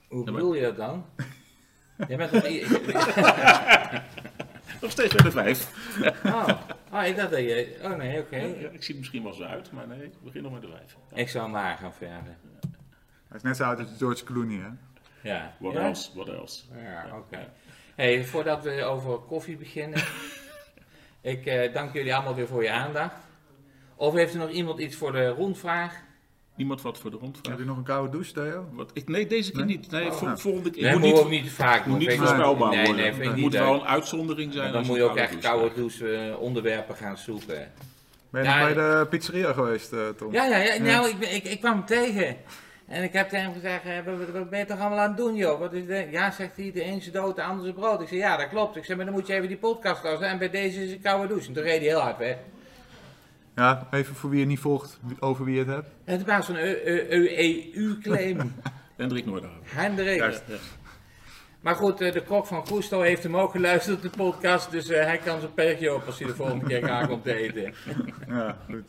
Hoe 0.08 0.24
bedoel 0.24 0.54
je 0.54 0.62
dat 0.62 0.76
dan? 0.76 1.04
Jij 2.08 2.16
bent 2.16 2.32
toch... 2.32 2.46
i- 2.50 2.66
Nog 4.80 4.90
steeds 4.90 5.14
bij 5.14 5.24
de 5.24 5.30
vijf. 5.30 5.70
Oh, 6.24 6.48
oh 6.92 7.04
ik 7.04 7.16
dacht 7.16 7.30
dat 7.30 7.38
je... 7.40 7.76
Oh 7.82 7.96
nee, 7.96 8.20
oké. 8.20 8.36
Ja, 8.36 8.68
ik 8.68 8.82
zie 8.82 8.94
er 8.94 9.00
misschien 9.00 9.22
wel 9.22 9.32
zo 9.32 9.42
uit, 9.42 9.72
maar 9.72 9.86
nee, 9.86 10.02
ik 10.02 10.12
begin 10.22 10.42
nog 10.42 10.52
met 10.52 10.62
de 10.62 10.68
vijf. 10.68 10.96
Ja. 11.10 11.16
Ik 11.16 11.28
zou 11.28 11.50
maar 11.50 11.76
gaan 11.76 11.92
verder. 11.94 12.36
Hij 13.28 13.36
is 13.36 13.42
net 13.42 13.56
zo 13.56 13.64
oud 13.64 13.78
als 13.78 13.88
George 13.98 14.24
Clooney, 14.24 14.56
hè? 14.58 14.68
Ja. 15.30 15.54
What 15.58 15.72
ja? 15.72 15.80
else? 15.80 16.10
What 16.14 16.28
else? 16.28 16.62
Ja, 16.82 17.06
oké. 17.16 17.48
Hey, 17.94 18.24
voordat 18.24 18.64
we 18.64 18.84
over 18.84 19.18
koffie 19.18 19.56
beginnen, 19.56 20.02
ik 21.20 21.46
eh, 21.46 21.72
dank 21.74 21.92
jullie 21.92 22.14
allemaal 22.14 22.34
weer 22.34 22.46
voor 22.48 22.62
je 22.62 22.70
aandacht. 22.70 23.14
Of 23.94 24.14
heeft 24.14 24.32
er 24.32 24.38
nog 24.38 24.50
iemand 24.50 24.78
iets 24.78 24.96
voor 24.96 25.12
de 25.12 25.28
rondvraag? 25.28 26.02
Iemand 26.56 26.82
wat 26.82 26.98
voor 26.98 27.10
de 27.10 27.16
rondvraag? 27.16 27.50
Heb 27.52 27.58
je 27.58 27.64
nog 27.68 27.76
een 27.76 27.82
koude 27.82 28.10
douche, 28.10 28.32
Theo? 28.32 28.66
Wat, 28.72 28.90
ik, 28.94 29.08
nee, 29.08 29.26
deze 29.26 29.50
keer 29.52 29.64
Nee? 29.64 29.76
niet. 29.76 29.90
Nee, 29.90 30.06
Oh, 30.06 30.12
vol- 30.12 30.26
nou. 30.26 30.38
volgende 30.38 30.70
keer. 30.70 30.82
Nee, 30.82 30.92
moet 30.92 31.00
moet 31.00 31.10
niet, 31.12 31.18
ook 31.20 31.30
niet 31.30 31.44
te 31.44 31.50
vaak 31.50 31.86
moet 31.86 31.98
niet 31.98 32.12
voorspelbaar 32.14 32.70
Nee, 32.70 32.84
worden. 32.86 33.04
nee, 33.04 33.14
ik 33.14 33.22
het 33.22 33.36
moet 33.36 33.52
wel 33.52 33.74
een 33.74 33.84
uitzondering 33.86 34.52
zijn. 34.52 34.72
Dan 34.72 34.86
moet 34.86 34.96
je 34.96 35.02
ook 35.02 35.16
echt 35.16 35.38
koude 35.38 35.74
douche 35.74 36.16
eh, 36.16 36.40
onderwerpen 36.40 36.96
gaan 36.96 37.18
zoeken. 37.18 37.72
Ben 38.30 38.42
je 38.42 38.48
bij 38.48 38.74
de 38.74 39.06
pizzeria 39.10 39.52
geweest, 39.52 39.92
eh, 39.92 40.00
Tom? 40.16 40.32
Ja, 40.32 40.44
ja, 40.46 40.56
ja. 40.56 40.78
Nou, 40.82 41.08
ik, 41.08 41.18
ik, 41.28 41.44
ik 41.44 41.60
kwam 41.60 41.72
hem 41.72 41.84
tegen. 41.84 42.36
En 42.88 43.02
ik 43.02 43.12
heb 43.12 43.28
tegen 43.28 43.44
hem 43.44 43.54
gezegd, 43.54 43.84
eh, 43.84 43.92
wat, 44.04 44.30
wat 44.32 44.50
ben 44.50 44.58
je 44.58 44.64
toch 44.64 44.78
allemaal 44.80 44.98
aan 44.98 45.08
het 45.08 45.16
doen, 45.16 45.34
joh? 45.36 45.58
Wat 45.58 45.72
is 45.72 45.86
dit? 45.86 46.06
Ja, 46.10 46.30
zegt 46.30 46.56
hij, 46.56 46.70
de 46.72 46.84
een 46.84 46.96
is 46.96 47.12
dood, 47.12 47.36
de 47.36 47.42
ander 47.42 47.66
is 47.66 47.72
brood. 47.72 48.00
Ik 48.00 48.08
zeg, 48.08 48.18
ja, 48.18 48.36
dat 48.36 48.48
klopt. 48.48 48.76
Ik 48.76 48.84
zeg, 48.84 48.96
maar 48.96 49.04
dan 49.04 49.14
moet 49.14 49.26
je 49.26 49.34
even 49.34 49.48
die 49.48 49.56
podcast 49.56 50.02
luisteren. 50.02 50.32
En 50.32 50.38
bij 50.38 50.50
deze 50.50 50.84
is 50.84 50.92
een 50.92 51.00
koude 51.00 51.28
douche. 51.28 51.48
En 51.48 51.54
toen 51.54 51.62
reed 51.62 51.78
hij 51.78 51.88
heel 51.88 51.98
hard 52.00 52.18
weg. 52.18 52.36
Ja, 53.54 53.88
even 53.90 54.14
voor 54.14 54.30
wie 54.30 54.40
je 54.40 54.46
niet 54.46 54.58
volgt, 54.58 55.00
over 55.18 55.44
wie 55.44 55.58
het 55.58 55.68
hebt. 55.68 55.88
Het 56.04 56.24
was 56.24 56.48
een 56.48 56.56
e- 56.56 56.80
e- 56.84 57.06
e- 57.08 57.70
EU-claim. 57.74 58.54
Hendrik 58.96 59.26
Noordhaven. 59.26 59.60
Hendrik. 59.64 60.18
Juist. 60.18 60.42
Maar 61.60 61.74
goed, 61.74 62.00
eh, 62.00 62.12
de 62.12 62.22
kok 62.22 62.46
van 62.46 62.66
Gusto 62.66 63.00
heeft 63.00 63.22
hem 63.22 63.36
ook 63.36 63.50
geluisterd, 63.50 64.02
de 64.02 64.10
podcast. 64.10 64.70
Dus 64.70 64.88
eh, 64.88 65.04
hij 65.04 65.18
kan 65.18 65.40
zijn 65.40 65.54
perkje 65.54 65.94
op 65.94 66.06
als 66.06 66.18
hij 66.18 66.28
de 66.28 66.34
volgende 66.34 66.66
keer 66.66 66.90
aankomt 66.90 67.22
komt 67.22 67.36
eten. 67.36 67.74
Ja, 68.28 68.56
goed. 68.70 68.84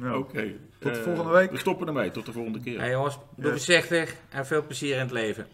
Nou, 0.00 0.18
Oké. 0.18 0.54
Tot 0.78 0.94
de 0.94 0.98
eh, 0.98 1.04
volgende 1.04 1.32
week. 1.32 1.50
We 1.50 1.58
stoppen 1.58 1.86
ermee. 1.86 2.10
Tot 2.10 2.26
de 2.26 2.32
volgende 2.32 2.60
keer. 2.60 2.80
Hey 2.80 2.90
jongens, 2.90 3.18
doe 3.36 3.52
yes. 3.52 3.92
en 4.30 4.46
veel 4.46 4.66
plezier 4.66 4.94
in 4.94 5.00
het 5.00 5.10
leven. 5.10 5.46